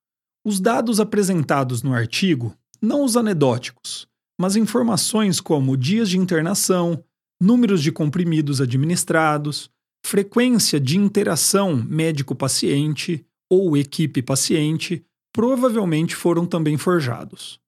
Os 0.45 0.61
dados 0.61 1.01
apresentados 1.01 1.83
no 1.83 1.95
artigo, 1.95 2.55
não 2.81 3.05
os 3.05 3.17
anedóticos, 3.17 4.07
mas 4.39 4.57
informações 4.57 5.41
como 5.41 5.77
dias 5.77 6.11
de 6.11 6.19
internação, 6.19 7.03
números 7.41 7.83
de 7.83 7.91
comprimidos 7.91 8.61
administrados, 8.61 9.71
frequência 10.05 10.79
de 10.79 10.99
interação 10.99 11.77
médico-paciente 11.77 13.25
ou 13.51 13.77
equipe-paciente 13.77 15.05
provavelmente 15.33 16.15
foram 16.15 16.47
também 16.47 16.77
forjados. 16.77 17.59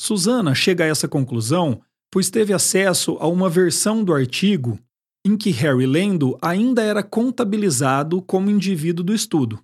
Susana 0.00 0.54
chega 0.54 0.84
a 0.84 0.86
essa 0.86 1.08
conclusão 1.08 1.80
pois 2.10 2.28
teve 2.28 2.52
acesso 2.52 3.16
a 3.20 3.28
uma 3.28 3.48
versão 3.48 4.02
do 4.02 4.12
artigo 4.12 4.78
em 5.24 5.36
que 5.36 5.50
Harry 5.50 5.86
Lendo 5.86 6.36
ainda 6.42 6.82
era 6.82 7.02
contabilizado 7.02 8.20
como 8.22 8.50
indivíduo 8.50 9.04
do 9.04 9.14
estudo. 9.14 9.62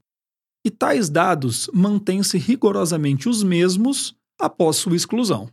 E 0.67 0.71
tais 0.71 1.09
dados 1.09 1.71
mantêm-se 1.73 2.37
rigorosamente 2.39 3.29
os 3.29 3.45
mesmos 3.45 4.17
após 4.37 4.75
sua 4.75 4.97
exclusão. 4.97 5.49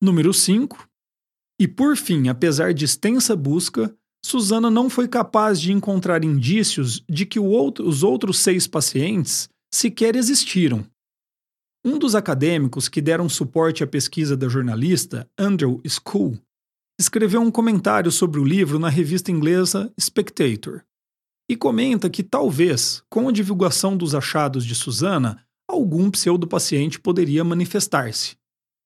Número 0.00 0.32
5. 0.32 0.88
E 1.60 1.66
por 1.66 1.96
fim, 1.96 2.28
apesar 2.28 2.72
de 2.72 2.84
extensa 2.84 3.34
busca, 3.34 3.92
Susana 4.24 4.70
não 4.70 4.88
foi 4.88 5.08
capaz 5.08 5.60
de 5.60 5.72
encontrar 5.72 6.22
indícios 6.22 7.02
de 7.08 7.26
que 7.26 7.40
outro, 7.40 7.88
os 7.88 8.04
outros 8.04 8.38
seis 8.38 8.68
pacientes 8.68 9.48
sequer 9.74 10.14
existiram. 10.14 10.86
Um 11.84 11.98
dos 11.98 12.14
acadêmicos 12.14 12.88
que 12.88 13.02
deram 13.02 13.28
suporte 13.28 13.82
à 13.82 13.88
pesquisa 13.88 14.36
da 14.36 14.48
jornalista, 14.48 15.28
Andrew 15.36 15.82
School, 15.84 16.38
escreveu 16.96 17.40
um 17.40 17.50
comentário 17.50 18.12
sobre 18.12 18.38
o 18.38 18.44
livro 18.44 18.78
na 18.78 18.88
revista 18.88 19.32
inglesa 19.32 19.92
Spectator 20.00 20.84
e 21.48 21.56
comenta 21.56 22.10
que 22.10 22.22
talvez, 22.22 23.02
com 23.08 23.28
a 23.28 23.32
divulgação 23.32 23.96
dos 23.96 24.14
achados 24.14 24.64
de 24.64 24.74
Susana, 24.74 25.44
algum 25.68 26.10
pseudopaciente 26.10 26.98
poderia 26.98 27.44
manifestar-se. 27.44 28.36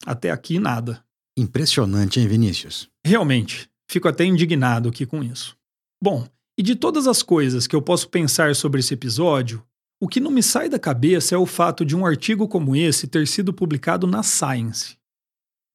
Até 0.05 0.31
aqui, 0.31 0.59
nada. 0.59 1.05
Impressionante, 1.37 2.21
hein, 2.21 2.29
Vinícius? 2.29 2.89
Realmente, 3.05 3.71
fico 3.89 4.09
até 4.09 4.25
indignado 4.25 4.89
aqui 4.89 5.07
com 5.07 5.23
isso. 5.23 5.57
Bom, 6.03 6.27
e 6.59 6.63
de 6.63 6.75
todas 6.75 7.07
as 7.07 7.23
coisas 7.23 7.67
que 7.67 7.75
eu 7.75 7.83
posso 7.83 8.09
pensar 8.09 8.55
sobre 8.55 8.81
esse 8.81 8.95
episódio, 8.95 9.65
o 10.01 10.09
que 10.09 10.21
não 10.21 10.31
me 10.31 10.43
sai 10.43 10.69
da 10.69 10.79
cabeça 10.79 11.35
é 11.35 11.39
o 11.39 11.47
fato 11.47 11.85
de 11.85 11.95
um 11.95 12.05
artigo 12.07 12.49
como 12.49 12.75
esse 12.75 13.07
ter 13.07 13.27
sido 13.27 13.53
publicado 13.53 14.07
na 14.07 14.23
Science. 14.23 14.97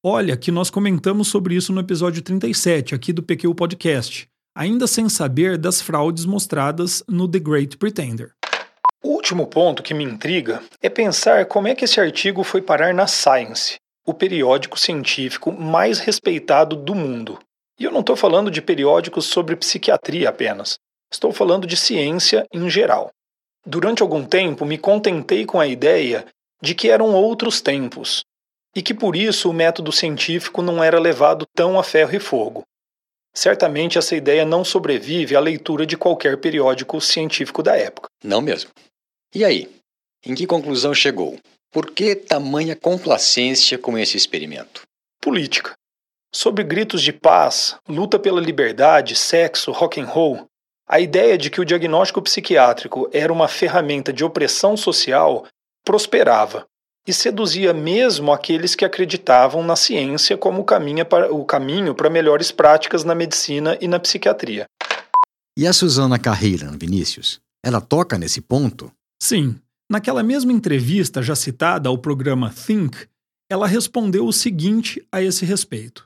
Olha 0.03 0.37
que 0.37 0.51
nós 0.51 0.69
comentamos 0.69 1.27
sobre 1.27 1.55
isso 1.55 1.73
no 1.73 1.79
episódio 1.79 2.21
37 2.21 2.93
aqui 2.93 3.11
do 3.11 3.23
PQ 3.23 3.53
Podcast, 3.55 4.29
ainda 4.55 4.87
sem 4.87 5.09
saber 5.09 5.57
das 5.57 5.81
fraudes 5.81 6.25
mostradas 6.25 7.03
no 7.09 7.27
The 7.27 7.39
Great 7.39 7.77
Pretender. 7.77 8.31
O 9.03 9.09
último 9.09 9.45
ponto 9.45 9.83
que 9.83 9.93
me 9.93 10.05
intriga 10.05 10.63
é 10.81 10.89
pensar 10.89 11.45
como 11.45 11.67
é 11.67 11.75
que 11.75 11.83
esse 11.83 11.99
artigo 11.99 12.43
foi 12.43 12.61
parar 12.61 12.93
na 12.93 13.05
Science, 13.05 13.75
o 14.07 14.13
periódico 14.13 14.79
científico 14.79 15.51
mais 15.51 15.99
respeitado 15.99 16.75
do 16.75 16.95
mundo. 16.95 17.37
E 17.77 17.83
eu 17.83 17.91
não 17.91 17.99
estou 17.99 18.15
falando 18.15 18.49
de 18.49 18.61
periódicos 18.61 19.25
sobre 19.25 19.57
psiquiatria 19.57 20.29
apenas, 20.29 20.79
estou 21.11 21.33
falando 21.33 21.67
de 21.67 21.75
ciência 21.75 22.45
em 22.53 22.69
geral. 22.69 23.11
Durante 23.65 24.01
algum 24.01 24.23
tempo 24.23 24.63
me 24.63 24.77
contentei 24.77 25.45
com 25.45 25.59
a 25.59 25.67
ideia 25.67 26.25
de 26.61 26.73
que 26.73 26.89
eram 26.89 27.13
outros 27.13 27.59
tempos, 27.59 28.23
e 28.75 28.81
que 28.81 28.93
por 28.93 29.15
isso 29.15 29.49
o 29.49 29.53
método 29.53 29.91
científico 29.91 30.61
não 30.61 30.83
era 30.83 30.99
levado 30.99 31.45
tão 31.53 31.77
a 31.77 31.83
ferro 31.83 32.15
e 32.15 32.19
fogo. 32.19 32.63
Certamente 33.35 33.97
essa 33.97 34.15
ideia 34.15 34.45
não 34.45 34.63
sobrevive 34.63 35.35
à 35.35 35.39
leitura 35.39 35.85
de 35.85 35.97
qualquer 35.97 36.37
periódico 36.37 37.01
científico 37.01 37.61
da 37.61 37.75
época. 37.75 38.07
Não 38.23 38.41
mesmo. 38.41 38.71
E 39.33 39.43
aí? 39.43 39.69
Em 40.25 40.33
que 40.33 40.47
conclusão 40.47 40.93
chegou? 40.93 41.37
Por 41.71 41.91
que 41.91 42.15
tamanha 42.15 42.75
complacência 42.75 43.77
com 43.77 43.97
esse 43.97 44.15
experimento? 44.15 44.83
Política. 45.21 45.73
Sob 46.33 46.63
gritos 46.63 47.01
de 47.01 47.11
paz, 47.11 47.75
luta 47.87 48.17
pela 48.17 48.39
liberdade, 48.39 49.15
sexo, 49.15 49.71
rock 49.71 49.99
and 49.99 50.05
roll, 50.05 50.45
a 50.87 50.99
ideia 50.99 51.37
de 51.37 51.49
que 51.49 51.59
o 51.59 51.65
diagnóstico 51.65 52.21
psiquiátrico 52.21 53.09
era 53.11 53.33
uma 53.33 53.47
ferramenta 53.47 54.13
de 54.13 54.23
opressão 54.23 54.77
social 54.77 55.45
prosperava 55.83 56.65
e 57.07 57.13
seduzia 57.13 57.73
mesmo 57.73 58.31
aqueles 58.31 58.73
que 58.73 58.83
acreditavam 58.83 59.63
na 59.63 59.75
ciência 59.75 60.37
como 60.37 60.61
o 60.61 60.65
caminho 60.65 61.05
para, 61.05 61.33
o 61.33 61.45
caminho 61.45 61.93
para 61.93 62.09
melhores 62.09 62.51
práticas 62.51 63.03
na 63.03 63.13
medicina 63.13 63.77
e 63.79 63.87
na 63.87 63.99
psiquiatria. 63.99 64.67
E 65.57 65.67
a 65.67 65.73
Susana 65.73 66.17
Carreira, 66.17 66.71
Vinícius? 66.77 67.39
Ela 67.63 67.79
toca 67.79 68.17
nesse 68.17 68.41
ponto? 68.41 68.91
Sim. 69.21 69.55
Naquela 69.89 70.23
mesma 70.23 70.51
entrevista 70.51 71.21
já 71.21 71.35
citada 71.35 71.89
ao 71.89 71.97
programa 71.97 72.49
Think, 72.49 73.07
ela 73.49 73.67
respondeu 73.67 74.25
o 74.25 74.33
seguinte 74.33 75.05
a 75.11 75.21
esse 75.21 75.45
respeito. 75.45 76.04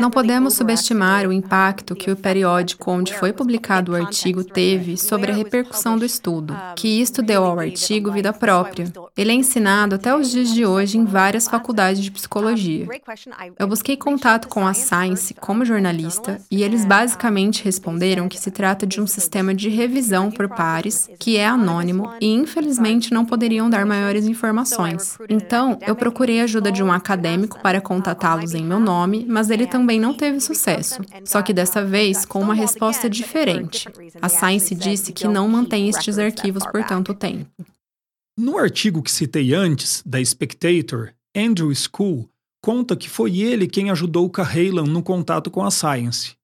Não 0.00 0.10
podemos 0.10 0.54
subestimar 0.54 1.26
o 1.26 1.32
impacto 1.32 1.94
que 1.94 2.10
o 2.10 2.16
periódico 2.16 2.90
onde 2.90 3.14
foi 3.14 3.32
publicado 3.32 3.92
o 3.92 3.94
artigo 3.94 4.42
teve 4.42 4.96
sobre 4.96 5.30
a 5.30 5.34
repercussão 5.34 5.98
do 5.98 6.04
estudo, 6.04 6.56
que 6.76 7.00
isto 7.00 7.22
deu 7.22 7.44
ao 7.44 7.58
artigo 7.58 8.10
vida 8.10 8.32
própria. 8.32 8.90
Ele 9.16 9.32
é 9.32 9.34
ensinado 9.34 9.94
até 9.94 10.14
os 10.16 10.30
dias 10.30 10.52
de 10.52 10.64
hoje 10.64 10.98
em 10.98 11.04
várias 11.04 11.46
faculdades 11.46 12.02
de 12.02 12.10
psicologia. 12.10 12.86
Eu 13.58 13.68
busquei 13.68 13.96
contato 13.96 14.48
com 14.48 14.66
a 14.66 14.74
Science 14.74 15.34
como 15.34 15.64
jornalista 15.64 16.40
e 16.50 16.62
eles 16.62 16.84
basicamente 16.84 17.64
responderam 17.64 18.28
que 18.28 18.40
se 18.40 18.50
trata 18.50 18.86
de 18.86 19.00
um 19.00 19.06
sistema 19.06 19.54
de 19.54 19.68
revisão 19.68 20.30
por 20.30 20.48
pares, 20.48 21.10
que 21.18 21.36
é 21.36 21.46
anônimo 21.46 22.10
e 22.20 22.32
infelizmente 22.32 23.12
não 23.12 23.24
poderiam 23.24 23.68
dar 23.68 23.84
maiores 23.84 24.26
informações. 24.26 25.18
Então, 25.28 25.78
eu 25.86 25.94
procurei 25.94 26.40
a 26.40 26.44
ajuda 26.44 26.72
de 26.72 26.82
um 26.82 26.90
acadêmico 26.90 27.60
para 27.60 27.80
contatá-los 27.80 28.54
em 28.54 28.64
meu 28.64 28.80
nome 28.82 29.24
mas 29.28 29.48
ele 29.50 29.66
também 29.66 29.98
não 29.98 30.12
teve 30.12 30.40
sucesso. 30.40 31.00
Só 31.24 31.40
que 31.40 31.52
dessa 31.52 31.84
vez 31.84 32.24
com 32.24 32.40
uma 32.40 32.54
resposta 32.54 33.08
diferente. 33.08 33.88
A 34.20 34.28
Science 34.28 34.74
disse 34.74 35.12
que 35.12 35.26
não 35.26 35.48
mantém 35.48 35.88
estes 35.88 36.18
arquivos 36.18 36.64
por 36.66 36.84
tanto 36.84 37.14
tempo. 37.14 37.50
No 38.38 38.58
artigo 38.58 39.02
que 39.02 39.10
citei 39.10 39.54
antes, 39.54 40.02
da 40.04 40.22
Spectator, 40.24 41.12
Andrew 41.36 41.72
School 41.74 42.28
conta 42.62 42.96
que 42.96 43.08
foi 43.08 43.38
ele 43.38 43.66
quem 43.66 43.90
ajudou 43.90 44.30
Cahalan 44.30 44.84
no 44.84 45.02
contato 45.02 45.50
com 45.50 45.64
a 45.64 45.70
Science. 45.70 46.34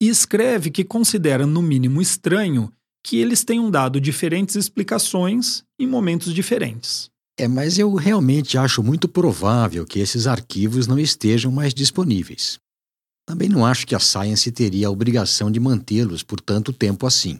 E 0.00 0.08
escreve 0.08 0.70
que 0.70 0.84
considera, 0.84 1.46
no 1.46 1.60
mínimo, 1.60 2.00
estranho 2.00 2.72
que 3.04 3.18
eles 3.18 3.44
tenham 3.44 3.70
dado 3.70 4.00
diferentes 4.00 4.54
explicações 4.54 5.64
em 5.78 5.86
momentos 5.86 6.34
diferentes. 6.34 7.10
É, 7.40 7.46
mas 7.46 7.78
eu 7.78 7.94
realmente 7.94 8.58
acho 8.58 8.82
muito 8.82 9.08
provável 9.08 9.86
que 9.86 10.00
esses 10.00 10.26
arquivos 10.26 10.88
não 10.88 10.98
estejam 10.98 11.52
mais 11.52 11.72
disponíveis. 11.72 12.58
Também 13.24 13.48
não 13.48 13.64
acho 13.64 13.86
que 13.86 13.94
a 13.94 14.00
Science 14.00 14.50
teria 14.50 14.88
a 14.88 14.90
obrigação 14.90 15.48
de 15.48 15.60
mantê-los 15.60 16.24
por 16.24 16.40
tanto 16.40 16.72
tempo 16.72 17.06
assim. 17.06 17.38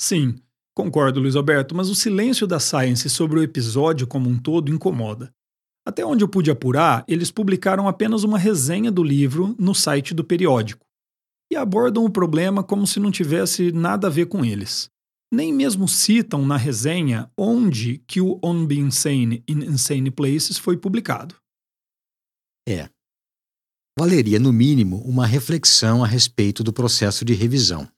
Sim, 0.00 0.36
concordo, 0.76 1.18
Luiz 1.18 1.34
Alberto, 1.34 1.74
mas 1.74 1.88
o 1.88 1.94
silêncio 1.94 2.46
da 2.46 2.60
Science 2.60 3.10
sobre 3.10 3.40
o 3.40 3.42
episódio 3.42 4.06
como 4.06 4.30
um 4.30 4.38
todo 4.38 4.70
incomoda. 4.70 5.32
Até 5.84 6.06
onde 6.06 6.22
eu 6.22 6.28
pude 6.28 6.48
apurar, 6.48 7.04
eles 7.08 7.32
publicaram 7.32 7.88
apenas 7.88 8.22
uma 8.22 8.38
resenha 8.38 8.92
do 8.92 9.02
livro 9.02 9.56
no 9.58 9.74
site 9.74 10.14
do 10.14 10.22
periódico 10.22 10.86
e 11.50 11.56
abordam 11.56 12.04
o 12.04 12.10
problema 12.10 12.62
como 12.62 12.86
se 12.86 13.00
não 13.00 13.10
tivesse 13.10 13.72
nada 13.72 14.06
a 14.06 14.10
ver 14.10 14.26
com 14.26 14.44
eles 14.44 14.88
nem 15.32 15.52
mesmo 15.52 15.88
citam 15.88 16.44
na 16.46 16.56
resenha 16.56 17.30
onde 17.36 17.98
que 18.06 18.20
o 18.20 18.38
On 18.42 18.66
Being 18.66 18.86
Insane 18.86 19.42
in 19.48 19.64
Insane 19.64 20.10
Places 20.10 20.58
foi 20.58 20.76
publicado. 20.76 21.34
É. 22.68 22.88
Valeria, 23.98 24.38
no 24.38 24.52
mínimo, 24.52 24.98
uma 25.02 25.26
reflexão 25.26 26.04
a 26.04 26.06
respeito 26.06 26.62
do 26.62 26.72
processo 26.72 27.24
de 27.24 27.32
revisão. 27.32 27.88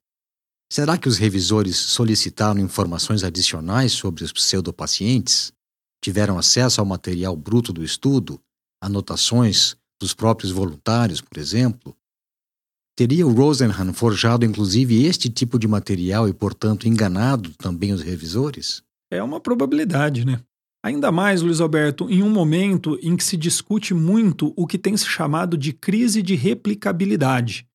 Será 0.70 0.98
que 0.98 1.08
os 1.08 1.16
revisores 1.16 1.76
solicitaram 1.76 2.60
informações 2.60 3.24
adicionais 3.24 3.92
sobre 3.92 4.22
os 4.22 4.32
pseudopacientes? 4.32 5.52
Tiveram 6.02 6.38
acesso 6.38 6.80
ao 6.80 6.86
material 6.86 7.34
bruto 7.34 7.72
do 7.72 7.82
estudo? 7.82 8.40
Anotações 8.80 9.76
dos 10.00 10.14
próprios 10.14 10.52
voluntários, 10.52 11.20
por 11.20 11.38
exemplo? 11.38 11.96
Teria 12.98 13.24
o 13.24 13.32
Rosenhan 13.32 13.92
forjado 13.92 14.44
inclusive 14.44 15.04
este 15.04 15.28
tipo 15.28 15.56
de 15.56 15.68
material 15.68 16.28
e, 16.28 16.32
portanto, 16.32 16.88
enganado 16.88 17.50
também 17.50 17.92
os 17.92 18.02
revisores? 18.02 18.82
É 19.08 19.22
uma 19.22 19.38
probabilidade, 19.38 20.24
né? 20.24 20.40
Ainda 20.84 21.12
mais, 21.12 21.40
Luiz 21.40 21.60
Alberto, 21.60 22.10
em 22.10 22.24
um 22.24 22.28
momento 22.28 22.98
em 23.00 23.16
que 23.16 23.22
se 23.22 23.36
discute 23.36 23.94
muito 23.94 24.52
o 24.56 24.66
que 24.66 24.76
tem 24.76 24.96
se 24.96 25.06
chamado 25.06 25.56
de 25.56 25.72
crise 25.72 26.20
de 26.22 26.34
replicabilidade, 26.34 27.68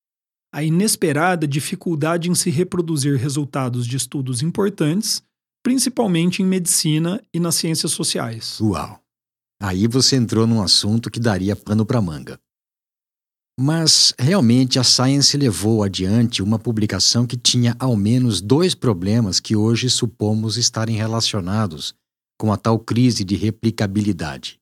a 0.54 0.62
inesperada 0.62 1.48
dificuldade 1.48 2.30
em 2.30 2.34
se 2.34 2.50
reproduzir 2.50 3.16
resultados 3.16 3.86
de 3.86 3.96
estudos 3.96 4.42
importantes, 4.42 5.22
principalmente 5.62 6.42
em 6.42 6.44
medicina 6.44 7.18
e 7.32 7.40
nas 7.40 7.54
ciências 7.54 7.92
sociais. 7.92 8.60
Uau! 8.60 9.00
Aí 9.62 9.86
você 9.86 10.16
entrou 10.16 10.46
num 10.46 10.60
assunto 10.60 11.10
que 11.10 11.18
daria 11.18 11.56
pano 11.56 11.86
para 11.86 12.02
manga. 12.02 12.38
Mas 13.58 14.12
realmente 14.18 14.80
a 14.80 14.84
Science 14.84 15.36
levou 15.36 15.84
adiante 15.84 16.42
uma 16.42 16.58
publicação 16.58 17.24
que 17.24 17.36
tinha 17.36 17.76
ao 17.78 17.96
menos 17.96 18.40
dois 18.40 18.74
problemas 18.74 19.38
que 19.38 19.54
hoje 19.54 19.88
supomos 19.88 20.56
estarem 20.56 20.96
relacionados 20.96 21.94
com 22.36 22.52
a 22.52 22.56
tal 22.56 22.80
crise 22.80 23.24
de 23.24 23.36
replicabilidade 23.36 24.58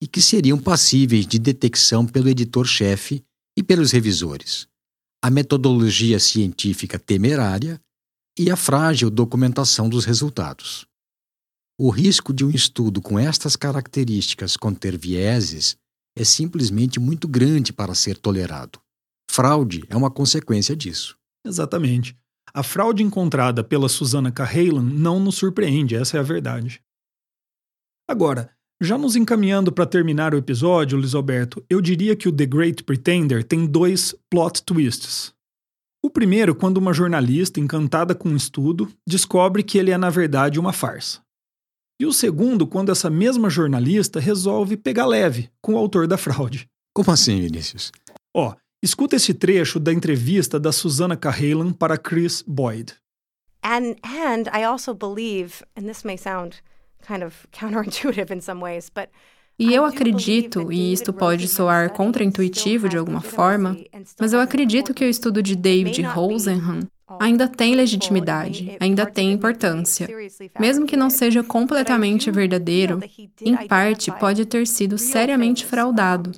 e 0.00 0.06
que 0.06 0.22
seriam 0.22 0.58
passíveis 0.58 1.26
de 1.26 1.38
detecção 1.38 2.06
pelo 2.06 2.28
editor-chefe 2.28 3.24
e 3.56 3.62
pelos 3.62 3.90
revisores: 3.90 4.68
a 5.22 5.28
metodologia 5.28 6.20
científica 6.20 6.98
temerária 6.98 7.80
e 8.38 8.50
a 8.50 8.56
frágil 8.56 9.10
documentação 9.10 9.88
dos 9.88 10.04
resultados. 10.04 10.86
O 11.78 11.90
risco 11.90 12.32
de 12.32 12.44
um 12.44 12.50
estudo 12.50 13.02
com 13.02 13.18
estas 13.18 13.56
características 13.56 14.56
conter 14.56 14.96
vieses 14.96 15.76
é 16.16 16.24
simplesmente 16.24 17.00
muito 17.00 17.26
grande 17.26 17.72
para 17.72 17.94
ser 17.94 18.16
tolerado. 18.16 18.80
Fraude 19.30 19.84
é 19.88 19.96
uma 19.96 20.10
consequência 20.10 20.76
disso. 20.76 21.16
Exatamente. 21.44 22.16
A 22.54 22.62
fraude 22.62 23.02
encontrada 23.02 23.64
pela 23.64 23.88
Susana 23.88 24.30
Cahalan 24.30 24.82
não 24.82 25.18
nos 25.18 25.36
surpreende, 25.36 25.94
essa 25.94 26.18
é 26.18 26.20
a 26.20 26.22
verdade. 26.24 26.82
Agora, 28.08 28.50
já 28.80 28.98
nos 28.98 29.16
encaminhando 29.16 29.72
para 29.72 29.86
terminar 29.86 30.34
o 30.34 30.36
episódio, 30.36 30.98
Luiz 30.98 31.14
Alberto, 31.14 31.64
eu 31.70 31.80
diria 31.80 32.16
que 32.16 32.28
o 32.28 32.32
The 32.32 32.44
Great 32.44 32.82
Pretender 32.82 33.44
tem 33.44 33.64
dois 33.64 34.14
plot 34.28 34.62
twists. 34.64 35.32
O 36.04 36.10
primeiro, 36.10 36.52
quando 36.54 36.78
uma 36.78 36.92
jornalista, 36.92 37.60
encantada 37.60 38.12
com 38.12 38.28
um 38.28 38.36
estudo, 38.36 38.92
descobre 39.08 39.62
que 39.62 39.78
ele 39.78 39.92
é 39.92 39.96
na 39.96 40.10
verdade 40.10 40.58
uma 40.58 40.72
farsa. 40.72 41.20
E 42.02 42.04
o 42.04 42.12
segundo, 42.12 42.66
quando 42.66 42.90
essa 42.90 43.08
mesma 43.08 43.48
jornalista 43.48 44.18
resolve 44.18 44.76
pegar 44.76 45.06
leve 45.06 45.48
com 45.60 45.74
o 45.74 45.76
autor 45.76 46.08
da 46.08 46.18
fraude. 46.18 46.68
Como 46.92 47.12
assim, 47.12 47.40
Vinícius? 47.40 47.92
Ó, 48.34 48.48
oh, 48.48 48.56
escuta 48.82 49.14
esse 49.14 49.32
trecho 49.32 49.78
da 49.78 49.92
entrevista 49.92 50.58
da 50.58 50.72
Susana 50.72 51.16
Cahalan 51.16 51.72
para 51.72 51.96
Chris 51.96 52.42
Boyd. 52.44 52.94
And 53.62 53.94
and 54.02 54.50
I 54.52 54.64
also 54.64 54.92
believe, 54.92 55.62
and 55.76 55.82
this 55.82 56.02
may 56.02 56.18
sound 56.18 56.56
kind 57.06 57.22
of 57.22 57.46
counterintuitive 57.52 58.34
in 58.34 58.40
some 58.40 58.60
ways, 58.60 58.90
but 58.92 59.08
e 59.56 59.72
eu 59.72 59.84
acredito, 59.84 60.72
e 60.72 60.92
isto 60.92 61.12
pode 61.12 61.46
soar 61.46 61.90
contraintuitivo 61.90 62.88
de 62.88 62.96
alguma 62.96 63.20
forma, 63.20 63.76
mas 64.18 64.32
eu 64.32 64.40
acredito 64.40 64.92
que 64.92 65.04
o 65.04 65.08
estudo 65.08 65.40
de 65.40 65.54
David 65.54 66.02
Rosenhan 66.02 66.80
ainda 67.20 67.48
tem 67.48 67.74
legitimidade, 67.74 68.76
ainda 68.80 69.06
tem 69.06 69.32
importância. 69.32 70.08
Mesmo 70.58 70.86
que 70.86 70.96
não 70.96 71.10
seja 71.10 71.42
completamente 71.42 72.30
verdadeiro, 72.30 73.00
em 73.40 73.56
parte 73.66 74.10
pode 74.12 74.44
ter 74.46 74.66
sido 74.66 74.98
seriamente 74.98 75.64
fraudado, 75.66 76.32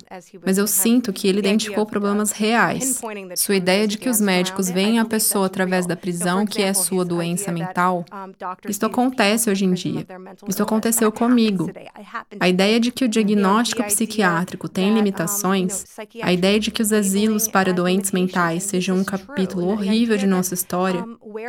mas 0.45 0.57
eu 0.57 0.67
sinto 0.67 1.13
que 1.13 1.27
ele 1.27 1.39
identificou 1.39 1.85
problemas 1.85 2.31
reais. 2.31 3.01
Sua 3.35 3.55
ideia 3.55 3.87
de 3.87 3.97
que 3.97 4.09
os 4.09 4.19
médicos 4.19 4.69
veem 4.69 4.99
a 4.99 5.05
pessoa 5.05 5.45
através 5.45 5.85
da 5.85 5.95
prisão 5.95 6.45
que 6.45 6.61
é 6.61 6.73
sua 6.73 7.05
doença 7.05 7.51
mental, 7.51 8.05
isso 8.67 8.85
acontece 8.85 9.49
hoje 9.49 9.65
em 9.65 9.73
dia. 9.73 10.05
Isso 10.47 10.61
aconteceu 10.61 11.11
comigo. 11.11 11.69
A 12.39 12.49
ideia 12.49 12.79
de 12.79 12.91
que 12.91 13.05
o 13.05 13.09
diagnóstico 13.09 13.83
psiquiátrico 13.83 14.67
tem 14.67 14.93
limitações, 14.93 15.85
a 16.21 16.31
ideia 16.31 16.59
de 16.59 16.71
que 16.71 16.81
os 16.81 16.91
asilos 16.91 17.47
para 17.47 17.73
doentes 17.73 18.11
mentais 18.11 18.63
sejam 18.63 18.97
um 18.97 19.03
capítulo 19.03 19.67
horrível 19.67 20.17
de 20.17 20.27
nossa 20.27 20.53
história, 20.53 20.64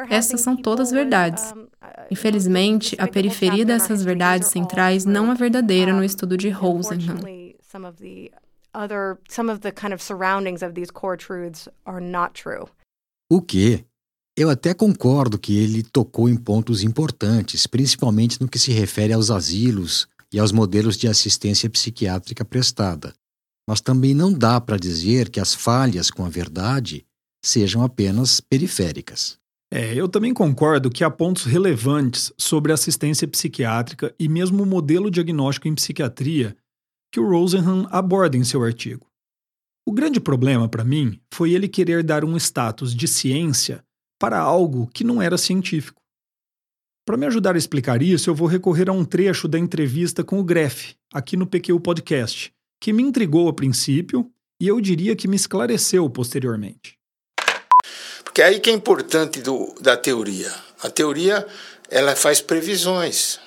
essas 0.08 0.40
são 0.40 0.56
todas 0.56 0.90
verdades. 0.90 1.52
Infelizmente, 2.10 2.96
a 2.98 3.08
periferia 3.08 3.64
dessas 3.64 4.02
verdades 4.02 4.48
centrais 4.48 5.04
não 5.04 5.30
é 5.30 5.34
verdadeira 5.34 5.92
no 5.92 6.04
estudo 6.04 6.36
de 6.36 6.48
Rosenhan. 6.48 7.20
O 13.30 13.40
que? 13.40 13.84
Eu 14.36 14.50
até 14.50 14.74
concordo 14.74 15.38
que 15.38 15.56
ele 15.56 15.82
tocou 15.82 16.28
em 16.28 16.36
pontos 16.36 16.82
importantes, 16.82 17.66
principalmente 17.66 18.38
no 18.40 18.46
que 18.46 18.58
se 18.58 18.70
refere 18.70 19.14
aos 19.14 19.30
asilos 19.30 20.06
e 20.30 20.38
aos 20.38 20.52
modelos 20.52 20.98
de 20.98 21.08
assistência 21.08 21.70
psiquiátrica 21.70 22.44
prestada. 22.44 23.14
Mas 23.66 23.80
também 23.80 24.14
não 24.14 24.32
dá 24.32 24.60
para 24.60 24.76
dizer 24.76 25.30
que 25.30 25.40
as 25.40 25.54
falhas 25.54 26.10
com 26.10 26.24
a 26.24 26.28
verdade 26.28 27.06
sejam 27.44 27.82
apenas 27.82 28.40
periféricas. 28.40 29.38
É, 29.70 29.94
eu 29.94 30.08
também 30.08 30.32
concordo 30.32 30.90
que 30.90 31.02
há 31.02 31.10
pontos 31.10 31.44
relevantes 31.44 32.32
sobre 32.38 32.72
assistência 32.72 33.26
psiquiátrica 33.26 34.14
e 34.18 34.28
mesmo 34.28 34.62
o 34.62 34.66
modelo 34.66 35.10
diagnóstico 35.10 35.66
em 35.66 35.74
psiquiatria 35.74 36.56
que 37.12 37.18
o 37.18 37.28
Rosenhan 37.28 37.86
aborda 37.90 38.36
em 38.36 38.44
seu 38.44 38.62
artigo. 38.62 39.06
O 39.84 39.92
grande 39.92 40.20
problema 40.20 40.68
para 40.68 40.84
mim 40.84 41.20
foi 41.32 41.52
ele 41.52 41.68
querer 41.68 42.02
dar 42.02 42.24
um 42.24 42.36
status 42.36 42.94
de 42.94 43.08
ciência 43.08 43.84
para 44.18 44.38
algo 44.38 44.88
que 44.88 45.04
não 45.04 45.20
era 45.20 45.38
científico. 45.38 46.00
Para 47.04 47.16
me 47.16 47.26
ajudar 47.26 47.54
a 47.54 47.58
explicar 47.58 48.02
isso, 48.02 48.28
eu 48.28 48.34
vou 48.34 48.48
recorrer 48.48 48.88
a 48.88 48.92
um 48.92 49.04
trecho 49.04 49.46
da 49.46 49.58
entrevista 49.58 50.24
com 50.24 50.40
o 50.40 50.44
Greff, 50.44 50.96
aqui 51.12 51.36
no 51.36 51.46
PQ 51.46 51.78
Podcast, 51.78 52.52
que 52.80 52.92
me 52.92 53.02
intrigou 53.02 53.48
a 53.48 53.52
princípio 53.52 54.28
e 54.60 54.66
eu 54.66 54.80
diria 54.80 55.14
que 55.14 55.28
me 55.28 55.36
esclareceu 55.36 56.10
posteriormente. 56.10 56.95
Porque 58.24 58.42
aí 58.42 58.60
que 58.60 58.70
é 58.70 58.72
importante 58.72 59.40
do, 59.40 59.74
da 59.80 59.96
teoria. 59.96 60.52
A 60.82 60.90
teoria 60.90 61.46
ela 61.88 62.16
faz 62.16 62.40
previsões 62.40 63.38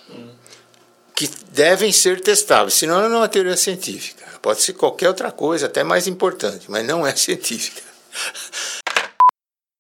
que 1.16 1.30
devem 1.52 1.92
ser 1.92 2.22
testáveis, 2.22 2.76
senão 2.76 3.00
ela 3.00 3.10
não 3.10 3.18
é 3.18 3.20
uma 3.20 3.28
teoria 3.28 3.58
científica. 3.58 4.26
Pode 4.42 4.62
ser 4.62 4.74
qualquer 4.74 5.10
outra 5.10 5.32
coisa, 5.32 5.66
até 5.66 5.84
mais 5.84 6.08
importante, 6.08 6.72
mas 6.72 6.88
não 6.88 7.06
é 7.06 7.14
científica. 7.16 7.82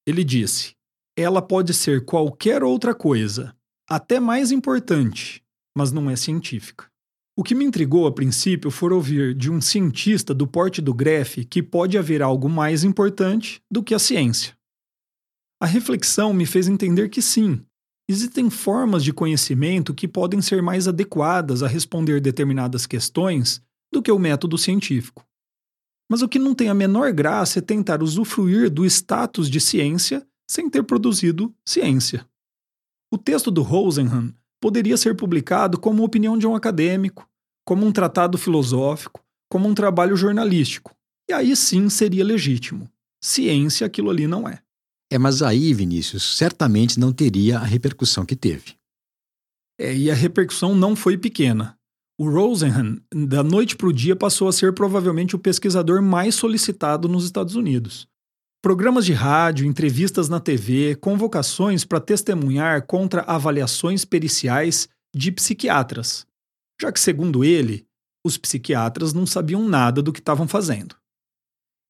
Ele 0.06 0.24
disse: 0.24 0.74
ela 1.18 1.42
pode 1.42 1.74
ser 1.74 2.04
qualquer 2.04 2.64
outra 2.64 2.94
coisa, 2.94 3.56
até 3.88 4.20
mais 4.20 4.52
importante, 4.52 5.42
mas 5.76 5.92
não 5.92 6.10
é 6.10 6.16
científica. 6.16 6.89
O 7.40 7.42
que 7.42 7.56
me 7.56 7.64
intrigou 7.64 8.06
a 8.06 8.12
princípio 8.12 8.70
foi 8.70 8.92
ouvir 8.92 9.34
de 9.34 9.50
um 9.50 9.62
cientista 9.62 10.34
do 10.34 10.46
porte 10.46 10.82
do 10.82 10.94
Greff 10.94 11.46
que 11.46 11.64
pode 11.64 11.98
haver 11.98 12.22
algo 12.22 12.50
mais 12.50 12.84
importante 12.84 13.64
do 13.72 13.82
que 13.82 13.96
a 13.96 14.00
ciência. 14.00 14.58
A 15.58 15.66
reflexão 15.66 16.34
me 16.34 16.46
fez 16.46 16.68
entender 16.68 17.08
que 17.08 17.22
sim, 17.22 17.64
existem 18.10 18.50
formas 18.50 19.06
de 19.06 19.14
conhecimento 19.14 19.94
que 19.94 20.06
podem 20.06 20.42
ser 20.42 20.62
mais 20.62 20.86
adequadas 20.86 21.64
a 21.64 21.68
responder 21.70 22.20
determinadas 22.20 22.86
questões 22.86 23.62
do 23.90 24.02
que 24.02 24.12
o 24.12 24.20
método 24.20 24.58
científico. 24.58 25.26
Mas 26.12 26.22
o 26.22 26.28
que 26.28 26.40
não 26.40 26.54
tem 26.54 26.68
a 26.68 26.74
menor 26.74 27.14
graça 27.14 27.60
é 27.60 27.62
tentar 27.62 28.04
usufruir 28.04 28.70
do 28.70 28.86
status 28.86 29.50
de 29.50 29.62
ciência 29.62 30.28
sem 30.46 30.70
ter 30.70 30.84
produzido 30.84 31.56
ciência. 31.66 32.28
O 33.10 33.18
texto 33.18 33.50
do 33.50 33.62
Rosenhan 33.62 34.34
poderia 34.60 34.98
ser 34.98 35.16
publicado 35.16 35.80
como 35.80 36.04
opinião 36.04 36.38
de 36.38 36.46
um 36.46 36.54
acadêmico, 36.54 37.29
como 37.70 37.86
um 37.86 37.92
tratado 37.92 38.36
filosófico, 38.36 39.22
como 39.48 39.70
um 39.70 39.76
trabalho 39.76 40.18
jornalístico, 40.18 40.92
e 41.30 41.34
aí 41.34 41.56
sim 41.56 41.88
seria 41.88 42.26
legítimo. 42.26 42.90
Ciência 43.24 43.86
aquilo 43.86 44.10
ali 44.10 44.26
não 44.26 44.50
é. 44.50 44.60
É, 45.12 45.20
mas 45.20 45.44
aí, 45.44 45.72
Vinícius, 45.72 46.36
certamente 46.36 47.00
não 47.00 47.14
teria 47.14 47.60
a 47.60 47.64
repercussão 47.64 48.26
que 48.26 48.36
teve. 48.36 48.74
É, 49.80 49.96
e 49.96 50.10
a 50.10 50.16
repercussão 50.16 50.74
não 50.74 50.96
foi 50.96 51.16
pequena. 51.16 51.78
O 52.20 52.28
Rosenhan, 52.28 52.98
da 53.14 53.44
noite 53.44 53.76
para 53.76 53.88
o 53.88 53.94
dia, 53.94 54.16
passou 54.16 54.48
a 54.48 54.52
ser 54.52 54.74
provavelmente 54.74 55.36
o 55.36 55.40
pesquisador 55.40 56.02
mais 56.02 56.34
solicitado 56.34 57.08
nos 57.08 57.24
Estados 57.24 57.54
Unidos. 57.54 58.08
Programas 58.64 59.06
de 59.06 59.14
rádio, 59.14 59.68
entrevistas 59.68 60.28
na 60.28 60.40
TV, 60.40 60.96
convocações 60.96 61.86
para 61.86 62.00
testemunhar 62.00 62.88
contra 62.88 63.22
avaliações 63.22 64.06
periciais 64.06 64.90
de 65.16 65.32
psiquiatras, 65.32 66.28
já 66.82 66.92
que, 66.92 67.00
segundo 67.00 67.44
ele, 67.44 67.88
os 68.26 68.38
psiquiatras 68.38 69.14
não 69.14 69.26
sabiam 69.26 69.68
nada 69.68 70.02
do 70.02 70.14
que 70.14 70.20
estavam 70.20 70.48
fazendo. 70.48 70.96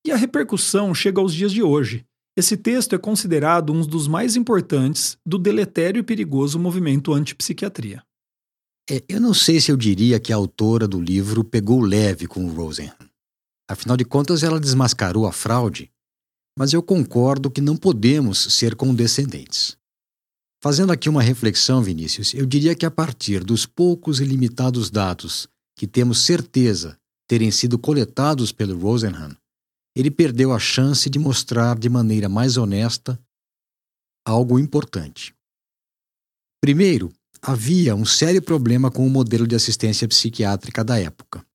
E 0.06 0.12
a 0.12 0.16
repercussão 0.16 0.94
chega 0.94 1.20
aos 1.20 1.34
dias 1.34 1.52
de 1.52 1.62
hoje, 1.62 2.06
esse 2.38 2.56
texto 2.56 2.96
é 2.96 2.98
considerado 2.98 3.74
um 3.74 3.82
dos 3.82 4.08
mais 4.08 4.36
importantes 4.36 5.18
do 5.26 5.38
deletério 5.38 6.00
e 6.00 6.04
perigoso 6.04 6.58
movimento 6.58 7.14
antipsiquiatria. 7.14 8.02
É, 8.90 9.04
eu 9.10 9.20
não 9.20 9.34
sei 9.34 9.60
se 9.60 9.72
eu 9.72 9.78
diria 9.78 10.20
que 10.20 10.32
a 10.32 10.36
autora 10.36 10.88
do 10.88 11.02
livro 11.02 11.44
pegou 11.44 11.82
leve 11.82 12.28
com 12.28 12.46
o 12.46 12.50
Rosenhan. 12.50 12.96
Afinal 13.70 13.96
de 13.98 14.06
contas, 14.06 14.42
ela 14.42 14.60
desmascarou 14.60 15.28
a 15.28 15.32
fraude, 15.32 15.92
mas 16.58 16.74
eu 16.74 16.82
concordo 16.82 17.52
que 17.52 17.62
não 17.62 17.78
podemos 17.78 18.56
ser 18.56 18.76
condescendentes. 18.76 19.78
Fazendo 20.62 20.92
aqui 20.92 21.08
uma 21.08 21.22
reflexão, 21.22 21.82
Vinícius, 21.82 22.34
eu 22.34 22.46
diria 22.46 22.76
que 22.76 22.86
a 22.86 22.92
partir 22.92 23.46
dos 23.46 23.66
poucos 23.66 24.20
e 24.20 24.26
limitados 24.26 24.90
dados 24.90 25.48
que 25.74 25.88
temos 25.88 26.26
certeza 26.26 27.00
terem 27.30 27.50
sido 27.50 27.80
coletados 27.80 28.52
pelo 28.52 28.78
Rosenhan, 28.78 29.38
ele 29.96 30.12
perdeu 30.12 30.52
a 30.52 30.60
chance 30.60 31.10
de 31.10 31.18
mostrar 31.18 31.80
de 31.80 31.88
maneira 31.88 32.28
mais 32.28 32.58
honesta 32.58 33.18
algo 34.28 34.60
importante. 34.60 35.34
Primeiro, 36.62 37.10
havia 37.42 37.96
um 37.96 38.04
sério 38.04 38.42
problema 38.42 38.92
com 38.92 39.08
o 39.08 39.10
modelo 39.10 39.48
de 39.48 39.56
assistência 39.56 40.08
psiquiátrica 40.10 40.84
da 40.84 41.00
época. 41.00 41.46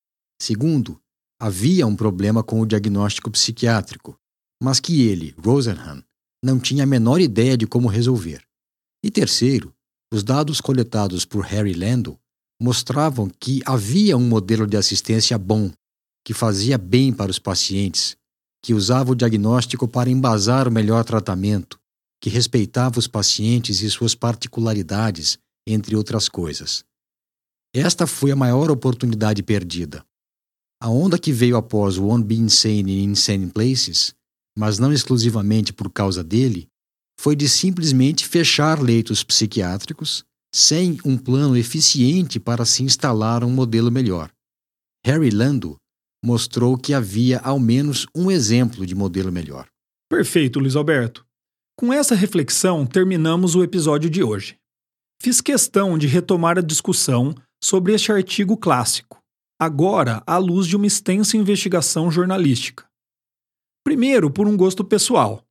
Segundo, 0.41 0.99
havia 1.39 1.87
um 1.87 1.95
problema 1.95 2.43
com 2.43 2.59
o 2.59 2.67
diagnóstico 2.67 3.31
psiquiátrico, 3.31 4.19
mas 4.63 4.81
que 4.81 5.03
ele, 5.03 5.35
Rosenhan, 5.37 6.03
não 6.43 6.59
tinha 6.59 6.85
a 6.85 6.87
menor 6.87 7.21
ideia 7.21 7.55
de 7.55 7.67
como 7.67 7.87
resolver. 7.87 8.43
E 9.05 9.11
terceiro, 9.11 9.71
os 10.11 10.25
dados 10.25 10.63
coletados 10.63 11.27
por 11.27 11.45
Harry 11.45 11.75
Lando 11.75 12.19
mostravam 12.59 13.29
que 13.29 13.61
havia 13.67 14.17
um 14.17 14.27
modelo 14.27 14.67
de 14.67 14.79
assistência 14.79 15.37
bom, 15.37 15.71
que 16.25 16.33
fazia 16.33 16.79
bem 16.79 17.13
para 17.13 17.31
os 17.31 17.39
pacientes 17.39 18.17
que 18.63 18.73
usava 18.73 19.13
o 19.13 19.15
diagnóstico 19.15 19.87
para 19.87 20.09
embasar 20.09 20.67
o 20.67 20.73
melhor 20.73 21.05
tratamento, 21.05 21.79
que 22.19 22.31
respeitava 22.31 22.99
os 22.99 23.07
pacientes 23.07 23.83
e 23.83 23.91
suas 23.91 24.15
particularidades, 24.15 25.37
entre 25.67 25.95
outras 25.95 26.27
coisas. 26.27 26.83
Esta 27.75 28.07
foi 28.07 28.31
a 28.31 28.37
maior 28.37 28.71
oportunidade 28.71 29.43
perdida. 29.43 30.03
A 30.81 30.89
onda 30.89 31.19
que 31.19 31.31
veio 31.31 31.59
após 31.59 31.99
o 31.99 32.07
One 32.07 32.25
Be 32.25 32.37
Insane 32.37 32.91
in 32.91 33.11
Insane 33.11 33.51
Places, 33.51 34.15
mas 34.57 34.79
não 34.79 34.91
exclusivamente 34.91 35.75
por 35.75 35.91
causa 35.91 36.25
dele, 36.25 36.67
foi 37.19 37.35
de 37.37 37.49
simplesmente 37.49 38.27
fechar 38.27 38.81
leitos 38.81 39.23
psiquiátricos 39.23 40.25
sem 40.55 40.99
um 41.05 41.19
plano 41.19 41.57
eficiente 41.57 42.39
para 42.39 42.65
se 42.65 42.83
instalar 42.83 43.43
um 43.43 43.51
modelo 43.51 43.91
melhor. 43.91 44.31
Harry 45.05 45.31
Lando 45.31 45.77
mostrou 46.25 46.79
que 46.79 46.95
havia 46.95 47.39
ao 47.41 47.59
menos 47.59 48.07
um 48.15 48.31
exemplo 48.31 48.87
de 48.87 48.95
modelo 48.95 49.31
melhor. 49.31 49.67
Perfeito, 50.09 50.59
Luiz 50.59 50.77
Alberto. 50.77 51.27
Com 51.77 51.93
essa 51.93 52.15
reflexão, 52.15 52.87
terminamos 52.87 53.55
o 53.55 53.63
episódio 53.65 54.09
de 54.09 54.23
hoje. 54.23 54.57
Fiz 55.21 55.41
questão 55.41 55.99
de 55.99 56.07
retomar 56.07 56.57
a 56.57 56.63
discussão 56.63 57.35
sobre 57.63 57.93
este 57.93 58.13
artigo 58.13 58.57
clássico, 58.57 59.19
agora 59.61 60.23
à 60.27 60.39
luz 60.39 60.67
de 60.67 60.77
uma 60.77 60.87
extensa 60.87 61.37
investigação 61.37 62.11
jornalística. 62.11 62.87
Primeiro, 63.85 64.31
por 64.31 64.47
um 64.47 64.57
gosto 64.57 64.85
pessoal, 64.85 65.44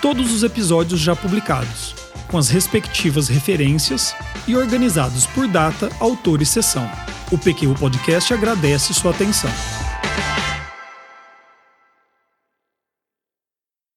todos 0.02 0.34
os 0.34 0.41
episódios 0.41 1.00
já 1.00 1.15
publicados, 1.15 1.93
com 2.28 2.39
as 2.39 2.50
respectivas 2.50 3.28
referências 3.28 4.15
e 4.48 4.56
organizados 4.56 5.28
por 5.28 5.48
data, 5.48 5.91
autor 6.00 6.41
e 6.41 6.48
sessão. 6.48 6.89
O 7.32 7.38
PQ 7.38 7.76
Podcast 7.80 8.34
agradece 8.34 8.91
sua 8.91 9.12
atenção. 9.12 9.52